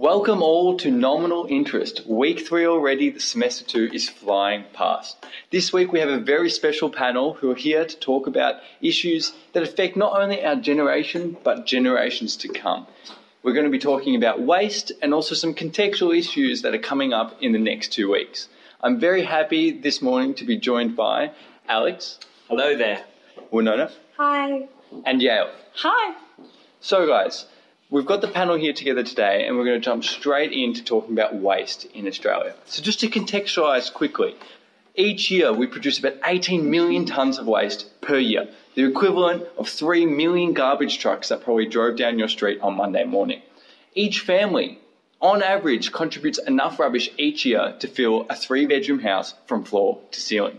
Welcome 0.00 0.42
all 0.42 0.78
to 0.78 0.90
Nominal 0.90 1.44
Interest. 1.50 2.06
Week 2.06 2.48
three 2.48 2.64
already, 2.64 3.10
the 3.10 3.20
semester 3.20 3.66
two 3.66 3.90
is 3.92 4.08
flying 4.08 4.64
past. 4.72 5.22
This 5.50 5.74
week 5.74 5.92
we 5.92 6.00
have 6.00 6.08
a 6.08 6.18
very 6.18 6.48
special 6.48 6.88
panel 6.88 7.34
who 7.34 7.50
are 7.50 7.54
here 7.54 7.84
to 7.84 7.96
talk 7.98 8.26
about 8.26 8.62
issues 8.80 9.34
that 9.52 9.62
affect 9.62 9.98
not 9.98 10.18
only 10.18 10.42
our 10.42 10.56
generation, 10.56 11.36
but 11.44 11.66
generations 11.66 12.34
to 12.38 12.48
come. 12.48 12.86
We're 13.42 13.52
going 13.52 13.66
to 13.66 13.70
be 13.70 13.78
talking 13.78 14.16
about 14.16 14.40
waste 14.40 14.90
and 15.02 15.12
also 15.12 15.34
some 15.34 15.52
contextual 15.52 16.16
issues 16.16 16.62
that 16.62 16.74
are 16.74 16.78
coming 16.78 17.12
up 17.12 17.36
in 17.42 17.52
the 17.52 17.58
next 17.58 17.92
two 17.92 18.10
weeks. 18.10 18.48
I'm 18.82 18.98
very 19.00 19.24
happy 19.24 19.70
this 19.70 20.00
morning 20.00 20.32
to 20.36 20.46
be 20.46 20.56
joined 20.56 20.96
by 20.96 21.32
Alex. 21.68 22.18
Hello 22.48 22.74
there. 22.74 23.04
Winona. 23.50 23.92
Hi. 24.16 24.66
And 25.04 25.20
Yale. 25.20 25.50
Hi. 25.74 26.16
So, 26.80 27.06
guys, 27.06 27.44
we've 27.90 28.06
got 28.06 28.20
the 28.20 28.28
panel 28.28 28.56
here 28.56 28.72
together 28.72 29.02
today, 29.02 29.46
and 29.46 29.56
we're 29.56 29.64
going 29.64 29.80
to 29.80 29.84
jump 29.84 30.04
straight 30.04 30.52
into 30.52 30.82
talking 30.82 31.12
about 31.12 31.34
waste 31.34 31.84
in 31.86 32.06
Australia. 32.06 32.54
So, 32.66 32.82
just 32.82 33.00
to 33.00 33.08
contextualise 33.08 33.92
quickly, 33.92 34.36
each 34.94 35.30
year 35.30 35.52
we 35.52 35.66
produce 35.66 35.98
about 35.98 36.14
18 36.24 36.70
million 36.70 37.04
tonnes 37.04 37.38
of 37.38 37.46
waste 37.46 38.00
per 38.00 38.18
year, 38.18 38.48
the 38.74 38.84
equivalent 38.84 39.44
of 39.58 39.68
3 39.68 40.06
million 40.06 40.52
garbage 40.52 40.98
trucks 40.98 41.28
that 41.28 41.42
probably 41.42 41.66
drove 41.66 41.96
down 41.96 42.18
your 42.18 42.28
street 42.28 42.60
on 42.60 42.76
Monday 42.76 43.04
morning. 43.04 43.42
Each 43.94 44.20
family, 44.20 44.78
on 45.20 45.42
average, 45.42 45.92
contributes 45.92 46.38
enough 46.38 46.78
rubbish 46.78 47.10
each 47.18 47.44
year 47.44 47.74
to 47.80 47.88
fill 47.88 48.26
a 48.30 48.36
three 48.36 48.66
bedroom 48.66 49.00
house 49.00 49.34
from 49.46 49.64
floor 49.64 50.00
to 50.12 50.20
ceiling. 50.20 50.58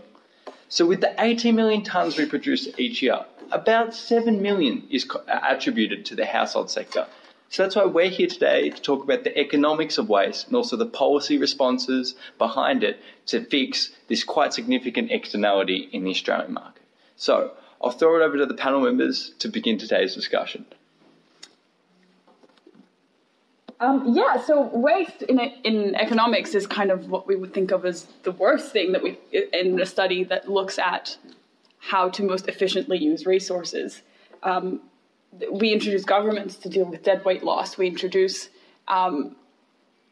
So, 0.68 0.86
with 0.86 1.00
the 1.00 1.14
18 1.18 1.54
million 1.54 1.82
tonnes 1.82 2.16
we 2.16 2.26
produce 2.26 2.68
each 2.78 3.02
year, 3.02 3.24
about 3.50 3.94
7 3.94 4.40
million 4.40 4.86
is 4.90 5.06
attributed 5.28 6.06
to 6.06 6.14
the 6.14 6.24
household 6.24 6.70
sector. 6.70 7.06
So 7.52 7.62
that's 7.62 7.76
why 7.76 7.84
we're 7.84 8.08
here 8.08 8.28
today 8.28 8.70
to 8.70 8.80
talk 8.80 9.04
about 9.04 9.24
the 9.24 9.38
economics 9.38 9.98
of 9.98 10.08
waste 10.08 10.46
and 10.46 10.56
also 10.56 10.74
the 10.74 10.86
policy 10.86 11.36
responses 11.36 12.14
behind 12.38 12.82
it 12.82 12.98
to 13.26 13.44
fix 13.44 13.90
this 14.08 14.24
quite 14.24 14.54
significant 14.54 15.10
externality 15.10 15.90
in 15.92 16.02
the 16.02 16.12
Australian 16.12 16.54
market. 16.54 16.82
So 17.14 17.52
I'll 17.82 17.90
throw 17.90 18.18
it 18.18 18.24
over 18.24 18.38
to 18.38 18.46
the 18.46 18.54
panel 18.54 18.80
members 18.80 19.34
to 19.40 19.48
begin 19.48 19.76
today's 19.76 20.14
discussion. 20.14 20.64
Um, 23.80 24.14
yeah, 24.14 24.42
so 24.42 24.70
waste 24.72 25.20
in, 25.20 25.38
in 25.38 25.94
economics 25.96 26.54
is 26.54 26.66
kind 26.66 26.90
of 26.90 27.10
what 27.10 27.26
we 27.26 27.36
would 27.36 27.52
think 27.52 27.70
of 27.70 27.84
as 27.84 28.06
the 28.22 28.32
worst 28.32 28.72
thing 28.72 28.92
that 28.92 29.02
we 29.02 29.18
in 29.52 29.78
a 29.78 29.84
study 29.84 30.24
that 30.24 30.50
looks 30.50 30.78
at 30.78 31.18
how 31.76 32.08
to 32.08 32.22
most 32.22 32.48
efficiently 32.48 32.96
use 32.96 33.26
resources. 33.26 34.00
Um, 34.42 34.80
we 35.50 35.72
introduce 35.72 36.04
governments 36.04 36.56
to 36.56 36.68
deal 36.68 36.84
with 36.84 37.02
dead 37.02 37.24
weight 37.24 37.42
loss. 37.42 37.78
We 37.78 37.86
introduce 37.86 38.48
um, 38.88 39.36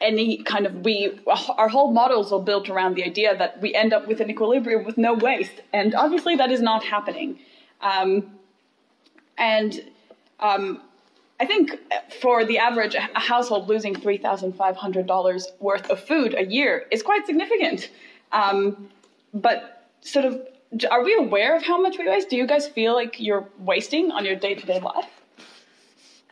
any 0.00 0.42
kind 0.42 0.66
of 0.66 0.84
we 0.84 1.20
our 1.58 1.68
whole 1.68 1.92
models 1.92 2.32
are 2.32 2.40
built 2.40 2.70
around 2.70 2.94
the 2.94 3.04
idea 3.04 3.36
that 3.36 3.60
we 3.60 3.74
end 3.74 3.92
up 3.92 4.08
with 4.08 4.20
an 4.20 4.30
equilibrium 4.30 4.84
with 4.84 4.96
no 4.96 5.14
waste, 5.14 5.60
and 5.72 5.94
obviously 5.94 6.36
that 6.36 6.50
is 6.50 6.60
not 6.60 6.84
happening. 6.84 7.38
Um, 7.82 8.32
and 9.36 9.82
um, 10.40 10.80
I 11.38 11.46
think 11.46 11.78
for 12.20 12.44
the 12.44 12.58
average 12.58 12.94
household 13.14 13.68
losing 13.68 13.94
three 13.94 14.18
thousand 14.18 14.54
five 14.54 14.76
hundred 14.76 15.06
dollars 15.06 15.48
worth 15.58 15.90
of 15.90 16.00
food 16.00 16.34
a 16.36 16.44
year 16.44 16.86
is 16.90 17.02
quite 17.02 17.26
significant. 17.26 17.90
Um, 18.32 18.88
but 19.34 19.88
sort 20.00 20.24
of, 20.24 20.40
are 20.90 21.02
we 21.02 21.14
aware 21.14 21.56
of 21.56 21.62
how 21.62 21.80
much 21.80 21.98
we 21.98 22.08
waste? 22.08 22.28
Do 22.28 22.36
you 22.36 22.46
guys 22.46 22.68
feel 22.68 22.94
like 22.94 23.20
you're 23.20 23.48
wasting 23.58 24.10
on 24.12 24.24
your 24.24 24.36
day 24.36 24.54
to 24.54 24.66
day 24.66 24.80
life? 24.80 25.08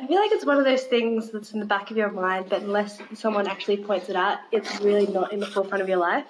I 0.01 0.07
feel 0.07 0.21
like 0.21 0.31
it's 0.31 0.47
one 0.47 0.59
of 0.59 0.65
those 0.65 0.85
things 0.85 1.31
that's 1.31 1.53
in 1.53 1.59
the 1.59 1.67
back 1.67 1.91
of 1.91 1.97
your 1.97 2.11
mind, 2.11 2.47
but 2.49 2.63
unless 2.63 3.01
someone 3.15 3.49
actually 3.49 3.79
points 3.79 4.09
it 4.09 4.15
out, 4.15 4.39
it's 4.53 4.81
really 4.81 5.09
not 5.09 5.33
in 5.33 5.41
the 5.41 5.47
forefront 5.47 5.83
of 5.83 5.89
your 5.89 5.99
life. 5.99 6.25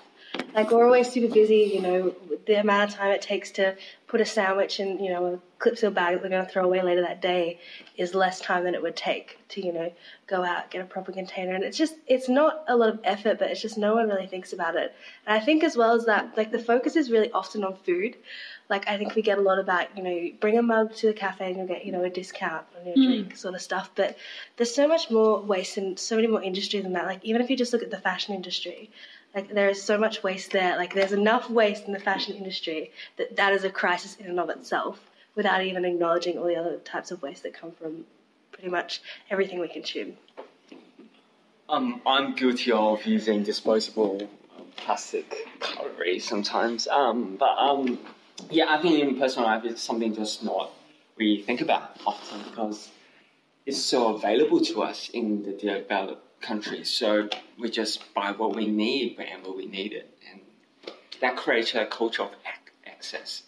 Like 0.55 0.71
we're 0.71 0.85
always 0.85 1.11
super 1.11 1.33
busy, 1.33 1.71
you 1.75 1.81
know, 1.81 2.15
the 2.47 2.61
amount 2.61 2.91
of 2.91 2.97
time 2.97 3.11
it 3.11 3.23
takes 3.23 3.51
to 3.53 3.77
put 4.07 4.21
a 4.21 4.27
sandwich 4.27 4.81
in, 4.81 5.03
you 5.03 5.11
know, 5.11 5.27
a 5.27 5.39
clip 5.59 5.77
seal 5.77 5.91
bag 5.91 6.15
that 6.15 6.23
we're 6.23 6.31
going 6.31 6.45
to 6.45 6.51
throw 6.51 6.65
away 6.65 6.83
later 6.83 7.03
that 7.03 7.21
day 7.21 7.59
is 7.97 8.15
less 8.15 8.41
time 8.41 8.65
than 8.65 8.75
it 8.75 8.83
would 8.83 8.97
take 8.97 9.39
to, 9.49 9.65
you 9.65 9.73
know, 9.73 9.93
go 10.27 10.43
out, 10.43 10.71
get 10.71 10.81
a 10.81 10.85
proper 10.85 11.13
container. 11.13 11.55
And 11.55 11.63
it's 11.63 11.77
just, 11.77 11.95
it's 12.07 12.29
not 12.29 12.65
a 12.69 12.77
lot 12.77 12.89
of 12.89 13.01
effort, 13.05 13.39
but 13.39 13.51
it's 13.51 13.61
just 13.61 13.77
no 13.77 13.95
one 13.95 14.09
really 14.09 14.27
thinks 14.27 14.53
about 14.53 14.77
it. 14.77 14.95
And 15.27 15.41
I 15.41 15.45
think 15.45 15.63
as 15.63 15.77
well 15.77 15.93
as 15.93 16.07
that, 16.07 16.37
like 16.37 16.51
the 16.51 16.59
focus 16.59 16.97
is 16.97 17.11
really 17.11 17.31
often 17.33 17.65
on 17.65 17.77
food. 17.77 18.17
Like 18.71 18.89
I 18.89 18.97
think 18.97 19.15
we 19.15 19.23
get 19.23 19.39
a 19.39 19.43
lot 19.43 19.59
about, 19.59 19.97
you 19.97 20.03
know, 20.03 20.31
bring 20.41 20.59
a 20.59 20.63
mug 20.63 20.95
to 20.97 21.09
the 21.09 21.13
cafe 21.13 21.49
and 21.49 21.57
you'll 21.57 21.67
get, 21.67 21.85
you 21.85 21.93
know, 21.93 22.05
a 22.05 22.11
discount 22.11 22.65
on 22.79 22.87
your 22.87 22.97
mm. 22.97 23.05
drink 23.07 23.37
sort 23.37 23.55
of 23.55 23.61
stuff. 23.61 23.91
But 23.95 24.17
there's 24.57 24.75
so 24.75 24.89
much 24.89 25.11
more 25.11 25.41
waste 25.41 25.77
and 25.77 25.99
so 25.99 26.17
many 26.17 26.29
more 26.29 26.43
industry 26.43 26.81
than 26.81 26.95
that. 26.95 27.07
Like 27.07 27.25
even 27.25 27.43
if 27.43 27.51
you 27.51 27.57
just 27.57 27.73
look 27.73 27.83
at 27.83 27.91
the 27.91 27.99
fashion 27.99 28.35
industry, 28.35 28.91
like 29.35 29.53
there 29.53 29.69
is 29.69 29.83
so 29.83 29.99
much 29.99 30.23
waste 30.23 30.53
there. 30.53 30.77
Like 30.77 30.95
there's 30.95 31.13
enough 31.13 31.51
waste 31.51 31.85
in 31.85 31.93
the 31.93 32.01
fashion 32.01 32.37
industry 32.37 32.93
that 33.17 33.37
that 33.37 33.53
is 33.53 33.65
a 33.65 33.71
crisis 33.71 34.17
in 34.17 34.27
and 34.27 34.41
of 34.41 34.51
itself, 34.51 35.01
without 35.35 35.65
even 35.65 35.85
acknowledging 35.85 36.39
all 36.39 36.47
the 36.47 36.57
other 36.57 36.79
types 36.79 37.11
of 37.11 37.23
waste 37.23 37.43
that 37.43 37.55
come 37.55 37.73
from 37.73 38.05
pretty 38.53 38.69
much 38.69 39.03
everything 39.31 39.61
we 39.61 39.69
consume. 39.69 40.17
Um, 41.69 42.01
I'm 42.07 42.35
guilty 42.35 42.73
of 42.73 43.05
using 43.05 43.43
disposable 43.43 44.29
plastic 44.77 45.49
cutlery 45.61 46.19
sometimes. 46.19 46.89
Um, 46.89 47.37
but 47.37 47.59
um, 47.59 47.99
yeah, 48.51 48.67
I 48.69 48.81
think 48.81 49.01
in 49.01 49.19
personal 49.19 49.49
life 49.49 49.65
it's 49.65 49.83
something 49.83 50.15
just 50.15 50.43
not 50.43 50.71
we 51.17 51.43
think 51.43 51.61
about 51.61 51.97
often 52.07 52.41
because 52.49 52.91
it's 53.67 53.79
so 53.79 54.15
available 54.15 54.61
to 54.61 54.83
us 54.83 55.11
in 55.11 55.43
the 55.43 55.53
developed 55.53 56.23
countries. 56.41 56.91
So 56.91 57.29
we 57.59 57.71
just 57.71 58.13
buy 58.15 58.33
what 58.33 58.55
we 58.55 58.67
need 58.67 59.17
whenever 59.17 59.51
we 59.51 59.67
need 59.67 59.93
it, 59.93 60.17
and 60.31 60.41
that 61.21 61.37
creates 61.37 61.75
a 61.75 61.87
culture 61.87 62.23
of 62.23 62.31
access. 62.87 63.43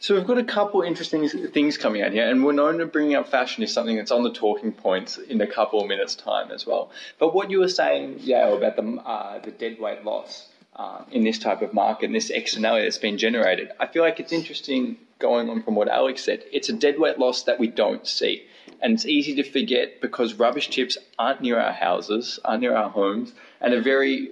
So 0.00 0.14
we've 0.14 0.26
got 0.26 0.38
a 0.38 0.44
couple 0.44 0.82
interesting 0.82 1.28
things 1.28 1.76
coming 1.76 2.02
out 2.02 2.12
here, 2.12 2.30
and 2.30 2.44
we're 2.44 2.52
known 2.52 2.78
to 2.78 2.86
bringing 2.86 3.16
up 3.16 3.28
fashion 3.28 3.64
is 3.64 3.72
something 3.72 3.96
that's 3.96 4.12
on 4.12 4.22
the 4.22 4.32
talking 4.32 4.70
points 4.70 5.18
in 5.18 5.40
a 5.40 5.46
couple 5.46 5.80
of 5.80 5.88
minutes' 5.88 6.14
time 6.14 6.52
as 6.52 6.64
well. 6.64 6.92
But 7.18 7.34
what 7.34 7.50
you 7.50 7.58
were 7.58 7.68
saying, 7.68 8.20
Yale, 8.20 8.56
about 8.56 8.76
the 8.76 8.84
uh, 9.02 9.40
the 9.40 9.50
dead 9.50 9.80
weight 9.80 10.04
loss 10.04 10.48
uh, 10.76 11.02
in 11.10 11.24
this 11.24 11.40
type 11.40 11.62
of 11.62 11.74
market 11.74 12.06
and 12.06 12.14
this 12.14 12.30
externality 12.30 12.84
that's 12.84 12.98
been 12.98 13.18
generated, 13.18 13.72
I 13.80 13.88
feel 13.88 14.04
like 14.04 14.20
it's 14.20 14.32
interesting 14.32 14.98
going 15.18 15.50
on 15.50 15.62
from 15.62 15.74
what 15.74 15.88
Alex 15.88 16.22
said. 16.22 16.44
It's 16.52 16.68
a 16.68 16.74
dead 16.74 17.00
weight 17.00 17.18
loss 17.18 17.42
that 17.44 17.58
we 17.58 17.66
don't 17.66 18.06
see. 18.06 18.44
And 18.80 18.94
it's 18.94 19.06
easy 19.06 19.34
to 19.36 19.42
forget 19.42 20.00
because 20.00 20.34
rubbish 20.34 20.68
tips 20.70 20.96
aren't 21.18 21.40
near 21.40 21.58
our 21.58 21.72
houses, 21.72 22.38
aren't 22.44 22.62
near 22.62 22.76
our 22.76 22.90
homes, 22.90 23.32
and 23.60 23.74
are 23.74 23.80
very, 23.80 24.30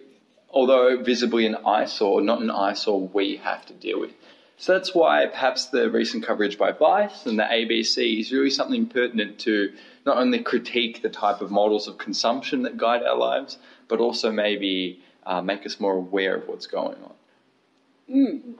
although 0.50 1.02
visibly 1.02 1.46
an 1.46 1.56
eyesore, 1.66 2.20
not 2.20 2.40
an 2.40 2.50
eyesore 2.50 3.08
we 3.08 3.36
have 3.38 3.66
to 3.66 3.72
deal 3.72 4.00
with. 4.00 4.12
So 4.58 4.72
that's 4.72 4.94
why 4.94 5.26
perhaps 5.26 5.66
the 5.66 5.90
recent 5.90 6.24
coverage 6.24 6.56
by 6.56 6.72
Vice 6.72 7.26
and 7.26 7.38
the 7.38 7.42
ABC 7.42 8.20
is 8.20 8.32
really 8.32 8.50
something 8.50 8.86
pertinent 8.86 9.38
to 9.40 9.72
not 10.06 10.16
only 10.16 10.38
critique 10.38 11.02
the 11.02 11.10
type 11.10 11.42
of 11.42 11.50
models 11.50 11.88
of 11.88 11.98
consumption 11.98 12.62
that 12.62 12.78
guide 12.78 13.02
our 13.02 13.16
lives, 13.16 13.58
but 13.88 14.00
also 14.00 14.32
maybe 14.32 15.02
uh, 15.26 15.42
make 15.42 15.66
us 15.66 15.78
more 15.78 15.94
aware 15.94 16.36
of 16.36 16.48
what's 16.48 16.66
going 16.66 16.96
on. 17.02 17.12
Mm. 18.10 18.54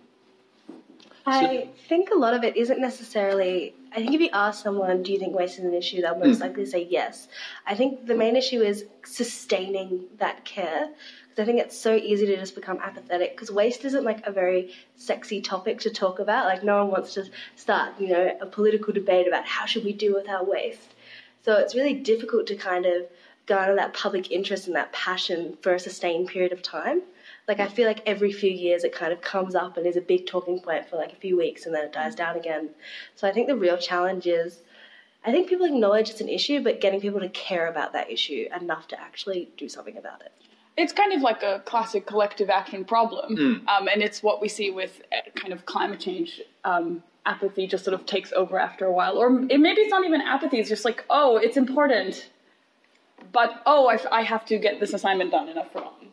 I 1.25 1.69
think 1.89 2.11
a 2.11 2.15
lot 2.15 2.35
of 2.35 2.45
it 2.45 2.57
isn't 2.57 2.81
necessarily. 2.81 3.75
I 3.97 4.01
think 4.01 4.13
if 4.13 4.21
you 4.21 4.29
ask 4.35 4.63
someone, 4.63 5.03
do 5.03 5.11
you 5.11 5.19
think 5.19 5.35
waste 5.35 5.59
is 5.59 5.65
an 5.65 5.73
issue, 5.73 6.03
they'll 6.03 6.19
most 6.19 6.39
mm. 6.39 6.43
likely 6.43 6.67
say 6.67 6.87
yes. 6.91 7.29
I 7.67 7.75
think 7.75 8.05
the 8.05 8.15
main 8.15 8.37
issue 8.37 8.61
is 8.61 8.85
sustaining 9.07 10.05
that 10.19 10.45
care. 10.45 10.91
Because 11.31 11.43
I 11.43 11.47
think 11.47 11.61
it's 11.61 11.79
so 11.79 11.95
easy 11.95 12.27
to 12.27 12.37
just 12.37 12.55
become 12.55 12.79
apathetic. 12.83 13.35
Because 13.35 13.51
waste 13.51 13.87
isn't 13.87 14.05
like 14.05 14.27
a 14.27 14.31
very 14.31 14.75
sexy 14.97 15.41
topic 15.41 15.81
to 15.81 15.91
talk 15.91 16.19
about. 16.19 16.45
Like 16.45 16.63
no 16.63 16.77
one 16.85 16.91
wants 16.91 17.15
to 17.15 17.25
start, 17.57 17.99
you 17.99 18.09
know, 18.09 18.37
a 18.39 18.45
political 18.45 18.93
debate 18.93 19.27
about 19.27 19.47
how 19.47 19.65
should 19.65 19.85
we 19.85 19.95
deal 19.95 20.13
with 20.13 20.29
our 20.29 20.45
waste. 20.45 20.93
So 21.43 21.57
it's 21.57 21.75
really 21.75 21.95
difficult 21.95 22.47
to 22.49 22.55
kind 22.55 22.85
of 22.85 23.07
garner 23.47 23.77
that 23.77 23.95
public 23.95 24.31
interest 24.31 24.67
and 24.67 24.77
that 24.77 24.93
passion 24.93 25.57
for 25.63 25.73
a 25.73 25.81
sustained 25.81 26.29
period 26.29 26.53
of 26.53 26.61
time 26.61 27.01
like 27.49 27.61
I 27.61 27.69
feel 27.69 27.87
like 27.87 28.03
every 28.07 28.33
few 28.33 28.51
years 28.51 28.85
it 28.85 28.93
kind 28.93 29.13
of 29.13 29.21
comes 29.21 29.55
up 29.55 29.77
and 29.77 29.87
is 29.87 29.97
a 29.97 30.01
big 30.01 30.27
talking 30.27 30.61
point 30.61 30.89
for 30.89 30.97
like 30.97 31.13
a 31.13 31.17
few 31.17 31.37
weeks 31.37 31.67
and 31.67 31.75
then 31.75 31.85
it 31.85 31.93
dies 31.93 32.15
down 32.15 32.37
again. 32.37 32.71
So 33.15 33.29
I 33.29 33.33
think 33.33 33.47
the 33.47 33.57
real 33.57 33.77
challenge 33.77 34.27
is 34.27 34.61
I 35.25 35.33
think 35.33 35.49
people 35.49 35.67
acknowledge 35.67 36.11
it's 36.11 36.21
an 36.21 36.29
issue, 36.29 36.63
but 36.63 36.81
getting 36.81 37.01
people 37.01 37.21
to 37.21 37.29
care 37.29 37.69
about 37.69 37.93
that 37.95 38.11
issue 38.11 38.47
enough 38.61 38.87
to 38.89 39.01
actually 39.01 39.49
do 39.57 39.69
something 39.69 39.97
about 39.97 40.23
it. 40.23 40.33
It's 40.77 40.93
kind 40.93 41.13
of 41.13 41.23
like 41.23 41.43
a 41.43 41.63
classic 41.65 42.07
collective 42.07 42.51
action 42.51 42.85
problem, 42.85 43.37
mm. 43.37 43.69
um, 43.69 43.89
and 43.89 44.03
it's 44.03 44.23
what 44.23 44.43
we 44.43 44.49
see 44.49 44.71
with 44.71 45.01
uh, 45.11 45.29
kind 45.35 45.53
of 45.53 45.65
climate 45.65 46.01
change. 46.01 46.41
Um, 46.65 47.03
apathy 47.25 47.67
just 47.67 47.85
sort 47.85 47.95
of 47.95 48.07
takes 48.07 48.33
over 48.33 48.57
after 48.57 48.85
a 48.85 48.93
while, 48.93 49.17
or 49.17 49.29
it, 49.51 49.59
maybe 49.59 49.81
it's 49.81 49.91
not 49.91 50.05
even 50.05 50.21
apathy. 50.21 50.59
It's 50.59 50.69
just 50.69 50.85
like, 50.85 51.05
oh, 51.11 51.39
it's 51.39 51.57
important, 51.57 52.29
but 53.33 53.63
oh, 53.67 53.89
I, 53.89 53.99
I 54.13 54.23
have 54.23 54.45
to 54.47 54.59
get 54.59 54.79
this 54.79 54.93
assignment 54.93 55.33
done 55.33 55.49
and 55.49 55.59
I've 55.59 55.73
forgotten. 55.73 56.09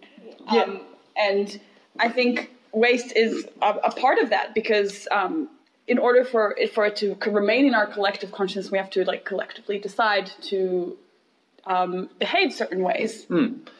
Yeah. 0.51 0.63
Um, 0.63 0.81
and 1.15 1.59
I 1.99 2.09
think 2.09 2.51
waste 2.71 3.15
is 3.15 3.45
a, 3.61 3.69
a 3.69 3.91
part 3.91 4.17
of 4.17 4.31
that 4.31 4.53
because 4.53 5.07
um, 5.11 5.49
in 5.87 5.97
order 5.97 6.23
for 6.23 6.55
it 6.57 6.73
for 6.73 6.85
it 6.85 6.95
to 6.97 7.15
remain 7.29 7.65
in 7.65 7.73
our 7.73 7.87
collective 7.87 8.31
consciousness, 8.31 8.71
we 8.71 8.77
have 8.77 8.89
to 8.91 9.03
like 9.05 9.25
collectively 9.25 9.79
decide 9.79 10.31
to 10.41 10.97
um, 11.65 12.09
behave 12.19 12.53
certain 12.53 12.81
ways. 12.81 13.25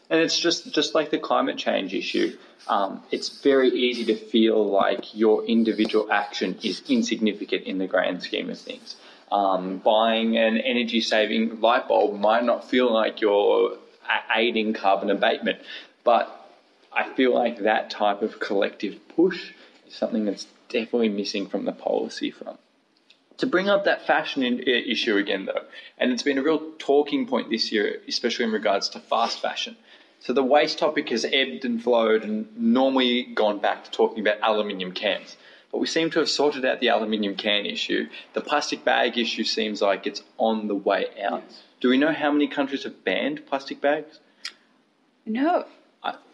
And 0.10 0.22
it's 0.22 0.40
just 0.40 0.72
just 0.74 0.96
like 0.96 1.12
the 1.12 1.20
climate 1.20 1.58
change 1.58 1.94
issue. 1.94 2.38
Um, 2.68 3.02
it's 3.12 3.42
very 3.42 3.70
easy 3.70 4.06
to 4.06 4.16
feel 4.16 4.66
like 4.66 5.16
your 5.16 5.44
individual 5.46 6.12
action 6.12 6.58
is 6.64 6.82
insignificant 6.88 7.64
in 7.64 7.78
the 7.78 7.88
grand 7.88 8.24
scheme 8.24 8.50
of 8.50 8.60
things. 8.60 8.96
Um, 9.32 9.80
buying 9.80 10.38
an 10.38 10.58
energy 10.58 11.02
saving 11.02 11.60
light 11.60 11.88
bulb 11.88 12.20
might 12.20 12.44
not 12.44 12.70
feel 12.70 12.94
like 12.94 13.20
you're 13.20 13.78
aiding 14.34 14.74
carbon 14.74 15.10
abatement, 15.10 15.60
but 16.04 16.43
I 16.96 17.10
feel 17.14 17.34
like 17.34 17.60
that 17.60 17.90
type 17.90 18.22
of 18.22 18.40
collective 18.40 19.00
push 19.10 19.52
is 19.88 19.94
something 19.96 20.26
that's 20.26 20.48
definitely 20.70 21.10
missing 21.10 21.48
from 21.48 21.66
the 21.66 21.72
policy 21.72 22.32
front 22.32 22.60
to 23.38 23.48
bring 23.48 23.70
up 23.70 23.86
that 23.86 24.06
fashion 24.06 24.44
in, 24.44 24.60
i- 24.60 24.62
issue 24.92 25.18
again, 25.18 25.46
though, 25.46 25.64
and 25.98 26.12
it's 26.12 26.24
been 26.24 26.38
a 26.38 26.44
real 26.44 26.72
talking 26.78 27.26
point 27.28 27.50
this 27.50 27.72
year, 27.72 28.02
especially 28.08 28.46
in 28.46 28.52
regards 28.52 28.90
to 28.90 29.00
fast 29.00 29.42
fashion. 29.42 29.76
So 30.20 30.34
the 30.34 30.44
waste 30.44 30.80
topic 30.80 31.10
has 31.10 31.26
ebbed 31.26 31.66
and 31.66 31.84
flowed 31.84 32.24
and 32.24 32.48
normally 32.56 33.24
gone 33.24 33.60
back 33.60 33.84
to 33.84 33.92
talking 33.92 34.20
about 34.26 34.38
aluminium 34.42 34.94
cans. 34.94 35.36
But 35.72 35.80
we 35.80 35.88
seem 35.88 36.12
to 36.12 36.20
have 36.20 36.30
sorted 36.30 36.64
out 36.64 36.80
the 36.80 36.88
aluminium 36.88 37.36
can 37.36 37.66
issue. 37.66 38.08
The 38.34 38.42
plastic 38.42 38.86
bag 38.86 39.18
issue 39.18 39.44
seems 39.44 39.82
like 39.82 40.06
it's 40.08 40.24
on 40.38 40.68
the 40.68 40.76
way 40.76 41.08
out. 41.22 41.44
Do 41.82 41.90
we 41.90 41.98
know 41.98 42.14
how 42.14 42.32
many 42.32 42.48
countries 42.48 42.84
have 42.84 43.04
banned 43.04 43.46
plastic 43.48 43.82
bags? 43.82 44.20
No. 45.26 45.66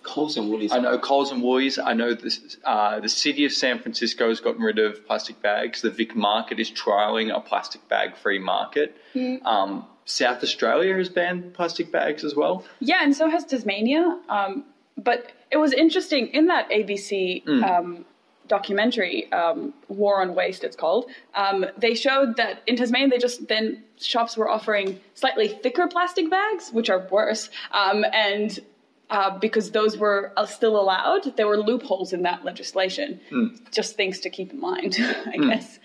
Coles 0.04 0.38
and 0.38 0.50
Woolies. 0.50 0.71
I 0.71 0.80
know 0.80 0.98
Coles 0.98 1.31
and 1.31 1.44
Woolies. 1.44 1.77
I 1.77 1.94
know 1.94 2.13
this, 2.13 2.57
uh, 2.63 3.00
the 3.00 3.10
city 3.10 3.45
of 3.45 3.51
San 3.51 3.80
Francisco 3.80 4.30
has 4.30 4.39
gotten 4.39 4.62
rid 4.62 4.80
of 4.80 5.06
plastic 5.06 5.42
bags. 5.42 5.81
The 5.81 5.92
Vic 5.92 6.16
Market 6.16 6.60
is 6.60 6.71
trialing 6.71 7.36
a 7.36 7.39
plastic 7.39 7.88
bag 7.89 8.16
free 8.18 8.39
market. 8.39 8.98
Um, 9.45 9.86
South 10.06 10.42
Australia 10.42 10.95
has 10.95 11.10
banned 11.10 11.54
plastic 11.54 11.92
bags 11.92 12.24
as 12.24 12.36
well. 12.36 12.66
Yeah, 12.80 13.04
and 13.04 13.16
so 13.16 13.30
has 13.30 13.45
Tasmania. 13.45 14.19
Um, 14.30 14.63
but 14.98 15.31
it 15.51 15.57
was 15.57 15.74
interesting 15.74 16.27
in 16.27 16.48
that 16.48 16.69
ABC 16.71 17.48
um, 17.63 18.06
documentary, 18.48 19.31
um, 19.31 19.74
War 19.88 20.21
on 20.21 20.33
Waste, 20.33 20.63
it's 20.63 20.75
called. 20.75 21.06
Um, 21.36 21.66
they 21.77 21.94
showed 21.94 22.38
that 22.38 22.63
in 22.66 22.75
Tasmania, 22.77 23.10
they 23.10 23.19
just 23.19 23.48
then 23.48 23.83
shops 24.00 24.36
were 24.36 24.50
offering 24.50 25.00
slightly 25.13 25.48
thicker 25.48 25.88
plastic 25.88 26.30
bags, 26.31 26.71
which 26.71 26.89
are 26.89 27.07
worse, 27.12 27.50
um, 27.71 28.04
and. 28.12 28.60
Uh, 29.10 29.40
because 29.40 29.72
those 29.72 29.98
were 29.98 30.32
uh, 30.38 30.46
still 30.46 30.80
allowed, 30.80 31.36
there 31.36 31.48
were 31.48 31.58
loopholes 31.58 32.14
in 32.14 32.22
that 32.22 32.46
legislation. 32.46 33.20
Just 33.72 33.96
things 33.96 34.20
to 34.20 34.30
keep 34.30 34.52
in 34.52 34.60
mind, 34.60 34.98
I 35.26 35.38
guess. 35.38 35.80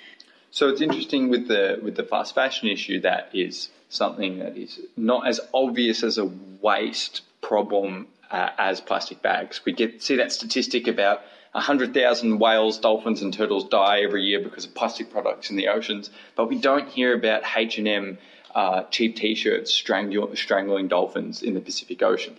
So 0.50 0.68
it's 0.68 0.82
interesting 0.82 1.30
with 1.30 1.48
the 1.48 1.80
with 1.82 1.96
the 1.96 2.04
fast 2.04 2.34
fashion 2.34 2.68
issue 2.68 3.00
that 3.00 3.30
is 3.32 3.70
something 3.88 4.38
that 4.40 4.56
is 4.56 4.78
not 4.96 5.26
as 5.26 5.40
obvious 5.52 6.02
as 6.02 6.18
a 6.18 6.30
waste 6.60 7.22
problem 7.40 8.08
uh, 8.30 8.50
as 8.58 8.80
plastic 8.80 9.22
bags. 9.22 9.60
We 9.64 9.72
get 9.72 10.02
see 10.02 10.16
that 10.16 10.30
statistic 10.30 10.86
about 10.86 11.22
100,000 11.52 12.38
whales, 12.38 12.78
dolphins 12.78 13.22
and 13.22 13.32
turtles 13.32 13.68
die 13.68 14.00
every 14.00 14.24
year 14.24 14.40
because 14.40 14.64
of 14.64 14.74
plastic 14.74 15.10
products 15.10 15.50
in 15.50 15.56
the 15.56 15.68
oceans, 15.68 16.10
but 16.34 16.48
we 16.48 16.58
don't 16.58 16.88
hear 16.88 17.14
about 17.14 17.42
H&M 17.56 18.18
uh, 18.54 18.82
cheap 18.90 19.16
t-shirts 19.16 19.72
strangling 19.72 20.88
dolphins 20.88 21.42
in 21.42 21.54
the 21.54 21.60
Pacific 21.60 22.02
Ocean. 22.02 22.36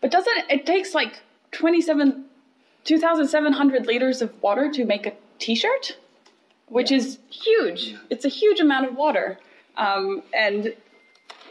But 0.00 0.10
doesn't 0.10 0.50
it 0.50 0.66
takes 0.66 0.94
like 0.94 1.20
27 1.52 2.24
2,700 2.84 3.86
liters 3.86 4.22
of 4.22 4.42
water 4.42 4.70
to 4.70 4.84
make 4.84 5.06
a 5.06 5.12
t-shirt, 5.38 5.98
which 6.68 6.90
is 6.90 7.18
huge. 7.28 7.94
It's 8.08 8.24
a 8.24 8.28
huge 8.28 8.60
amount 8.60 8.86
of 8.86 8.94
water. 8.94 9.38
Um, 9.76 10.22
and 10.32 10.74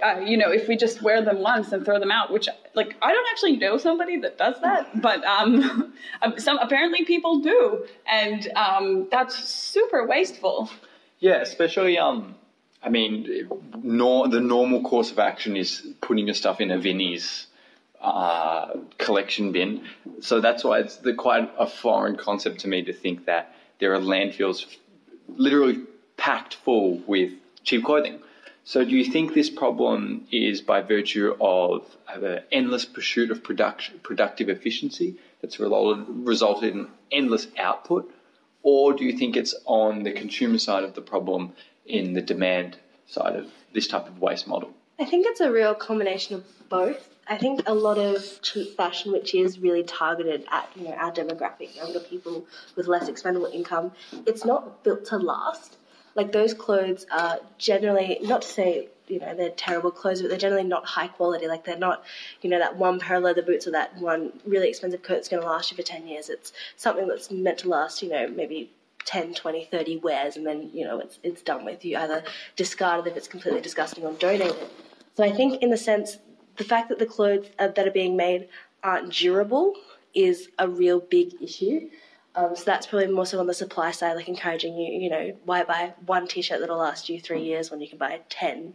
uh, 0.03 0.19
you 0.19 0.37
know, 0.37 0.51
if 0.51 0.67
we 0.67 0.75
just 0.75 1.01
wear 1.01 1.23
them 1.23 1.39
once 1.39 1.71
and 1.71 1.83
throw 1.85 1.99
them 1.99 2.11
out, 2.11 2.31
which 2.31 2.47
like 2.73 2.95
I 3.01 3.11
don't 3.13 3.27
actually 3.31 3.57
know 3.57 3.77
somebody 3.77 4.17
that 4.17 4.37
does 4.37 4.59
that, 4.61 5.01
but 5.01 5.23
um, 5.25 5.93
some 6.37 6.57
apparently 6.59 7.05
people 7.05 7.39
do, 7.39 7.85
and 8.07 8.47
um, 8.55 9.07
that's 9.11 9.37
super 9.37 10.05
wasteful. 10.05 10.69
Yeah, 11.19 11.41
especially 11.41 11.97
um, 11.97 12.35
I 12.83 12.89
mean, 12.89 13.49
nor, 13.81 14.27
the 14.27 14.39
normal 14.39 14.83
course 14.83 15.11
of 15.11 15.19
action 15.19 15.57
is 15.57 15.85
putting 16.01 16.27
your 16.27 16.35
stuff 16.35 16.61
in 16.61 16.71
a 16.71 16.77
Vinnie's 16.77 17.46
uh, 18.01 18.73
collection 18.97 19.51
bin. 19.51 19.83
So 20.21 20.39
that's 20.39 20.63
why 20.63 20.79
it's 20.79 20.97
the, 20.97 21.13
quite 21.13 21.51
a 21.57 21.67
foreign 21.67 22.15
concept 22.15 22.59
to 22.61 22.67
me 22.67 22.83
to 22.83 22.93
think 22.93 23.25
that 23.25 23.55
there 23.79 23.93
are 23.93 23.99
landfills 23.99 24.65
literally 25.27 25.81
packed 26.15 26.55
full 26.55 26.97
with 27.07 27.31
cheap 27.63 27.83
clothing. 27.83 28.19
So 28.63 28.83
do 28.83 28.91
you 28.91 29.05
think 29.05 29.33
this 29.33 29.49
problem 29.49 30.27
is 30.29 30.59
by 30.61 30.81
virtue 30.81 31.35
of 31.39 31.85
an 32.13 32.41
endless 32.51 32.83
pursuit 32.83 33.31
of 33.31 33.41
production, 33.41 33.99
productive 34.03 34.49
efficiency 34.49 35.15
that's 35.41 35.57
resulted, 35.59 36.05
resulted 36.09 36.75
in 36.75 36.87
endless 37.09 37.47
output? 37.57 38.11
Or 38.63 38.93
do 38.93 39.05
you 39.05 39.17
think 39.17 39.37
it's 39.37 39.55
on 39.65 40.03
the 40.03 40.11
consumer 40.11 40.57
side 40.57 40.83
of 40.83 40.95
the 40.95 41.01
problem 41.01 41.53
in 41.85 42.13
the 42.13 42.21
demand 42.21 42.77
side 43.05 43.37
of 43.37 43.47
this 43.71 43.87
type 43.87 44.07
of 44.07 44.19
waste 44.19 44.47
model? 44.47 44.73
I 44.99 45.05
think 45.05 45.25
it's 45.27 45.39
a 45.39 45.51
real 45.51 45.73
combination 45.73 46.35
of 46.35 46.43
both. 46.67 47.07
I 47.29 47.37
think 47.37 47.61
a 47.65 47.73
lot 47.73 47.97
of 47.97 48.41
cheap 48.41 48.77
fashion, 48.77 49.11
which 49.11 49.35
is 49.35 49.59
really 49.59 49.83
targeted 49.83 50.45
at 50.51 50.69
you 50.75 50.85
know 50.85 50.91
our 50.91 51.11
demographic, 51.11 51.75
younger 51.75 51.99
people 51.99 52.45
with 52.75 52.87
less 52.87 53.07
expendable 53.07 53.47
income, 53.47 53.91
it's 54.25 54.45
not 54.45 54.83
built 54.83 55.05
to 55.05 55.17
last. 55.17 55.77
Like 56.15 56.31
those 56.31 56.53
clothes 56.53 57.05
are 57.11 57.39
generally 57.57 58.17
not 58.21 58.41
to 58.43 58.47
say 58.47 58.89
you 59.07 59.19
know 59.19 59.35
they're 59.35 59.49
terrible 59.51 59.91
clothes, 59.91 60.21
but 60.21 60.29
they're 60.29 60.37
generally 60.37 60.63
not 60.63 60.85
high 60.85 61.07
quality. 61.07 61.47
Like 61.47 61.65
they're 61.65 61.77
not 61.77 62.03
you 62.41 62.49
know 62.49 62.59
that 62.59 62.77
one 62.77 62.99
pair 62.99 63.17
of 63.17 63.23
leather 63.23 63.41
boots 63.41 63.67
or 63.67 63.71
that 63.71 63.97
one 63.97 64.31
really 64.45 64.69
expensive 64.69 65.03
coat 65.03 65.15
that's 65.15 65.29
going 65.29 65.41
to 65.41 65.47
last 65.47 65.71
you 65.71 65.77
for 65.77 65.83
ten 65.83 66.07
years. 66.07 66.29
It's 66.29 66.53
something 66.77 67.07
that's 67.07 67.29
meant 67.29 67.59
to 67.59 67.69
last 67.69 68.01
you 68.01 68.09
know 68.09 68.27
maybe 68.27 68.71
10, 69.05 69.33
20, 69.33 69.65
30 69.65 69.97
wears, 69.97 70.35
and 70.35 70.45
then 70.45 70.69
you 70.73 70.85
know 70.85 70.99
it's 70.99 71.19
it's 71.23 71.41
done 71.41 71.65
with. 71.65 71.83
You 71.83 71.97
either 71.97 72.23
discard 72.55 73.05
it 73.05 73.11
if 73.11 73.17
it's 73.17 73.27
completely 73.27 73.61
disgusting 73.61 74.05
or 74.05 74.13
donate 74.13 74.41
it. 74.51 74.71
So 75.15 75.23
I 75.23 75.31
think 75.31 75.61
in 75.61 75.71
the 75.71 75.77
sense 75.77 76.17
the 76.57 76.63
fact 76.63 76.89
that 76.89 76.99
the 76.99 77.05
clothes 77.05 77.47
uh, 77.59 77.67
that 77.69 77.87
are 77.87 77.91
being 77.91 78.15
made 78.17 78.49
aren't 78.83 79.13
durable 79.13 79.73
is 80.13 80.49
a 80.57 80.67
real 80.67 80.99
big 80.99 81.41
issue. 81.41 81.89
Um, 82.35 82.55
so 82.55 82.63
that's 82.65 82.85
probably 82.85 83.07
more 83.07 83.25
so 83.25 83.39
on 83.39 83.47
the 83.47 83.53
supply 83.53 83.91
side, 83.91 84.15
like 84.15 84.27
encouraging 84.27 84.77
you, 84.77 84.99
you 85.01 85.09
know, 85.09 85.35
why 85.45 85.63
buy 85.63 85.93
one 86.05 86.27
T-shirt 86.27 86.59
that'll 86.59 86.77
last 86.77 87.09
you 87.09 87.19
three 87.19 87.41
years 87.41 87.71
when 87.71 87.81
you 87.81 87.87
can 87.87 87.97
buy 87.97 88.19
ten. 88.29 88.73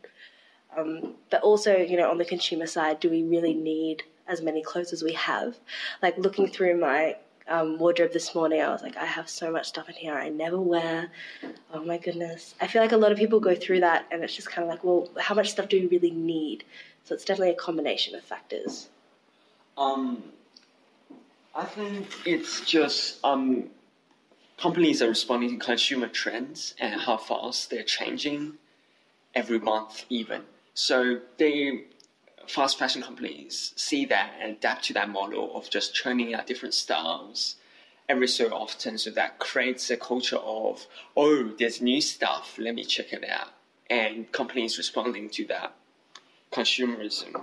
Um, 0.77 1.15
but 1.31 1.43
also, 1.43 1.77
you 1.77 1.97
know, 1.97 2.11
on 2.11 2.19
the 2.19 2.25
consumer 2.25 2.67
side, 2.67 2.99
do 2.99 3.09
we 3.11 3.23
really 3.23 3.55
need 3.55 4.03
as 4.27 4.43
many 4.43 4.63
clothes 4.63 4.93
as 4.93 5.03
we 5.03 5.13
have? 5.13 5.59
Like 6.03 6.19
looking 6.19 6.49
through 6.49 6.81
my 6.81 7.17
um, 7.49 7.79
wardrobe 7.79 8.13
this 8.13 8.35
morning, 8.35 8.63
I 8.63 8.71
was 8.71 8.83
like, 8.83 8.97
I 8.97 9.05
have 9.05 9.29
so 9.29 9.51
much 9.51 9.69
stuff 9.69 9.89
in 9.89 9.95
here 9.95 10.15
I 10.15 10.29
never 10.29 10.61
wear. 10.61 11.11
Oh 11.73 11.85
my 11.85 11.99
goodness. 11.99 12.55
I 12.61 12.67
feel 12.67 12.83
like 12.83 12.93
a 12.93 12.97
lot 12.97 13.13
of 13.13 13.19
people 13.19 13.41
go 13.41 13.55
through 13.55 13.81
that, 13.81 14.07
and 14.11 14.23
it's 14.23 14.35
just 14.35 14.51
kind 14.51 14.65
of 14.65 14.71
like, 14.71 14.85
well, 14.85 15.09
how 15.19 15.35
much 15.35 15.51
stuff 15.51 15.69
do 15.69 15.81
we 15.81 15.87
really 15.87 16.11
need? 16.11 16.65
So 17.05 17.15
it's 17.15 17.25
definitely 17.25 17.53
a 17.53 17.57
combination 17.57 18.15
of 18.15 18.23
factors. 18.23 18.89
Um, 19.77 20.23
I 21.55 21.65
think 21.65 22.09
it's 22.25 22.61
just 22.63 23.19
um, 23.25 23.71
companies 24.59 25.03
are 25.03 25.09
responding 25.09 25.59
to 25.59 25.65
consumer 25.65 26.09
trends 26.09 26.75
and 26.79 27.01
how 27.01 27.17
fast 27.17 27.71
they're 27.71 27.83
changing 27.83 28.55
every 29.35 29.59
month, 29.59 30.05
even. 30.09 30.43
So 30.75 31.21
they 31.39 31.85
fast 32.49 32.79
fashion 32.79 33.03
companies 33.03 33.73
see 33.77 34.05
that 34.07 34.35
and 34.41 34.53
adapt 34.53 34.85
to 34.85 34.93
that 34.95 35.09
model 35.09 35.57
of 35.57 35.71
just 35.71 35.95
churning 35.95 36.35
out 36.35 36.47
different 36.47 36.75
styles 36.75 37.57
every 38.09 38.29
so 38.29 38.49
often. 38.49 38.99
So 38.99 39.11
that 39.11 39.39
creates 39.39 39.91
a 39.91 39.97
culture 39.97 40.37
of 40.37 40.87
oh, 41.17 41.53
there's 41.59 41.81
new 41.81 42.01
stuff. 42.01 42.57
Let 42.59 42.75
me 42.75 42.85
check 42.85 43.13
it 43.13 43.29
out. 43.29 43.49
And 43.89 44.31
companies 44.33 44.79
responding 44.79 45.29
to 45.31 45.47
that 45.47 45.75
consumerism. 46.53 47.43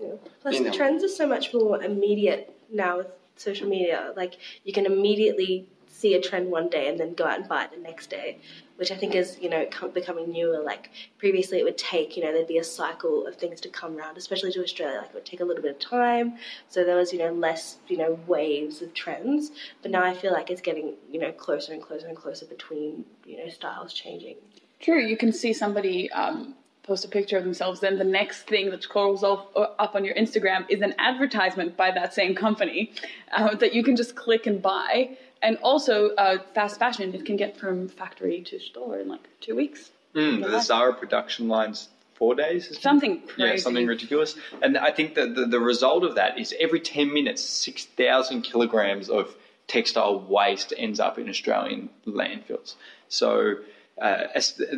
Yeah. 0.00 0.14
Plus, 0.40 0.54
You 0.54 0.64
the 0.64 0.70
trends 0.70 1.04
are 1.04 1.08
so 1.08 1.26
much 1.26 1.52
more 1.52 1.82
immediate 1.82 2.54
now 2.72 2.98
with 2.98 3.08
social 3.36 3.68
media. 3.68 4.12
Like, 4.16 4.34
you 4.64 4.72
can 4.72 4.86
immediately 4.86 5.66
see 5.90 6.14
a 6.14 6.20
trend 6.20 6.50
one 6.50 6.68
day 6.68 6.88
and 6.88 6.98
then 6.98 7.14
go 7.14 7.24
out 7.24 7.38
and 7.38 7.48
buy 7.48 7.64
it 7.64 7.70
the 7.72 7.76
next 7.76 8.08
day, 8.08 8.38
which 8.76 8.90
I 8.90 8.96
think 8.96 9.14
is, 9.14 9.38
you 9.40 9.50
know, 9.50 9.66
becoming 9.92 10.30
newer. 10.30 10.62
Like, 10.62 10.90
previously 11.18 11.58
it 11.58 11.64
would 11.64 11.76
take, 11.76 12.16
you 12.16 12.22
know, 12.22 12.32
there'd 12.32 12.46
be 12.46 12.58
a 12.58 12.64
cycle 12.64 13.26
of 13.26 13.36
things 13.36 13.60
to 13.62 13.68
come 13.68 13.96
around, 13.98 14.16
especially 14.16 14.50
to 14.52 14.62
Australia. 14.62 14.98
Like, 14.98 15.10
it 15.10 15.14
would 15.14 15.26
take 15.26 15.40
a 15.40 15.44
little 15.44 15.62
bit 15.62 15.72
of 15.72 15.78
time. 15.78 16.38
So 16.68 16.84
there 16.84 16.96
was, 16.96 17.12
you 17.12 17.18
know, 17.18 17.32
less, 17.32 17.76
you 17.88 17.98
know, 17.98 18.18
waves 18.26 18.80
of 18.80 18.94
trends. 18.94 19.50
But 19.82 19.90
now 19.90 20.02
I 20.02 20.14
feel 20.14 20.32
like 20.32 20.50
it's 20.50 20.62
getting, 20.62 20.94
you 21.10 21.20
know, 21.20 21.32
closer 21.32 21.72
and 21.72 21.82
closer 21.82 22.06
and 22.06 22.16
closer 22.16 22.46
between, 22.46 23.04
you 23.26 23.36
know, 23.36 23.48
styles 23.50 23.92
changing. 23.92 24.36
True, 24.80 25.04
you 25.04 25.18
can 25.18 25.32
see 25.32 25.52
somebody 25.52 26.10
um, 26.12 26.54
post 26.82 27.04
a 27.04 27.08
picture 27.08 27.36
of 27.36 27.44
themselves, 27.44 27.80
then 27.80 27.98
the 27.98 28.04
next 28.04 28.48
thing 28.48 28.70
that 28.70 28.82
scrolls 28.82 29.22
up, 29.22 29.52
up 29.78 29.94
on 29.94 30.04
your 30.04 30.14
Instagram 30.14 30.64
is 30.68 30.80
an 30.80 30.94
advertisement 30.98 31.76
by 31.76 31.90
that 31.90 32.14
same 32.14 32.34
company 32.34 32.92
uh, 33.32 33.54
that 33.56 33.74
you 33.74 33.84
can 33.84 33.94
just 33.94 34.16
click 34.16 34.46
and 34.46 34.62
buy. 34.62 35.16
And 35.42 35.56
also, 35.62 36.10
uh, 36.16 36.38
fast 36.54 36.78
fashion, 36.78 37.14
it 37.14 37.24
can 37.24 37.36
get 37.36 37.56
from 37.56 37.88
factory 37.88 38.42
to 38.42 38.58
store 38.58 38.98
in 38.98 39.08
like 39.08 39.26
two 39.40 39.56
weeks. 39.56 39.90
Mm, 40.14 40.42
the 40.42 40.60
Zara 40.60 40.92
production 40.92 41.48
lines 41.48 41.88
four 42.14 42.34
days. 42.34 42.78
Something 42.80 43.22
Yeah, 43.38 43.56
something 43.56 43.86
ridiculous. 43.86 44.36
And 44.60 44.76
I 44.76 44.90
think 44.90 45.14
that 45.14 45.34
the, 45.34 45.46
the 45.46 45.60
result 45.60 46.04
of 46.04 46.16
that 46.16 46.38
is 46.38 46.54
every 46.60 46.80
10 46.80 47.12
minutes, 47.12 47.42
6,000 47.42 48.42
kilograms 48.42 49.08
of 49.08 49.34
textile 49.66 50.20
waste 50.20 50.74
ends 50.76 51.00
up 51.00 51.18
in 51.18 51.28
Australian 51.28 51.88
landfills. 52.06 52.74
So 53.08 53.56
uh, 54.00 54.24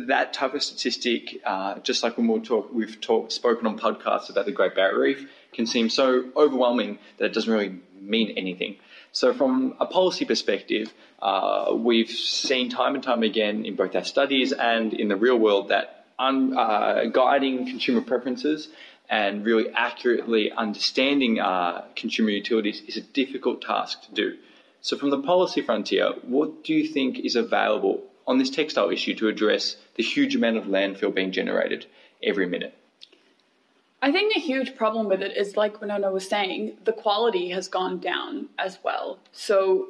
that 0.07 0.33
type 0.33 0.53
of 0.53 0.63
statistic, 0.63 1.41
uh, 1.45 1.79
just 1.79 2.03
like 2.03 2.17
when 2.17 2.27
we'll 2.27 2.41
talk, 2.41 2.71
we've 2.71 2.99
talked, 3.01 3.33
spoken 3.33 3.67
on 3.67 3.77
podcasts 3.77 4.29
about 4.29 4.45
the 4.45 4.51
Great 4.51 4.75
Barrier 4.75 4.99
Reef, 4.99 5.29
can 5.51 5.65
seem 5.65 5.89
so 5.89 6.29
overwhelming 6.37 6.99
that 7.17 7.25
it 7.25 7.33
doesn't 7.33 7.51
really 7.51 7.79
mean 7.99 8.31
anything. 8.37 8.77
So, 9.15 9.31
from 9.31 9.75
a 9.79 9.85
policy 9.85 10.25
perspective, 10.25 10.91
uh, 11.21 11.75
we've 11.77 12.09
seen 12.09 12.71
time 12.71 12.95
and 12.95 13.03
time 13.03 13.21
again 13.21 13.63
in 13.63 13.75
both 13.75 13.95
our 13.95 14.03
studies 14.03 14.51
and 14.51 14.91
in 14.91 15.07
the 15.07 15.15
real 15.15 15.37
world 15.37 15.69
that 15.69 16.07
un, 16.17 16.57
uh, 16.57 17.05
guiding 17.13 17.67
consumer 17.67 18.01
preferences 18.01 18.69
and 19.07 19.45
really 19.45 19.69
accurately 19.69 20.51
understanding 20.51 21.39
uh, 21.39 21.85
consumer 21.95 22.31
utilities 22.31 22.81
is 22.87 22.97
a 22.97 23.01
difficult 23.01 23.61
task 23.61 24.01
to 24.01 24.15
do. 24.15 24.37
So, 24.81 24.97
from 24.97 25.11
the 25.11 25.21
policy 25.21 25.61
frontier, 25.61 26.13
what 26.23 26.63
do 26.63 26.73
you 26.73 26.87
think 26.87 27.19
is 27.19 27.35
available 27.35 28.01
on 28.25 28.39
this 28.39 28.49
textile 28.49 28.89
issue 28.89 29.13
to 29.13 29.27
address 29.27 29.75
the 29.93 30.01
huge 30.01 30.35
amount 30.35 30.57
of 30.57 30.63
landfill 30.63 31.13
being 31.13 31.31
generated 31.31 31.85
every 32.23 32.47
minute? 32.47 32.75
I 34.03 34.11
think 34.11 34.33
the 34.33 34.39
huge 34.41 34.75
problem 34.75 35.07
with 35.07 35.21
it 35.21 35.37
is, 35.37 35.55
like 35.55 35.79
Winona 35.79 36.11
was 36.11 36.27
saying, 36.27 36.77
the 36.83 36.91
quality 36.91 37.49
has 37.51 37.69
gone 37.69 37.99
down 37.99 38.49
as 38.59 38.77
well. 38.83 39.17
So 39.31 39.87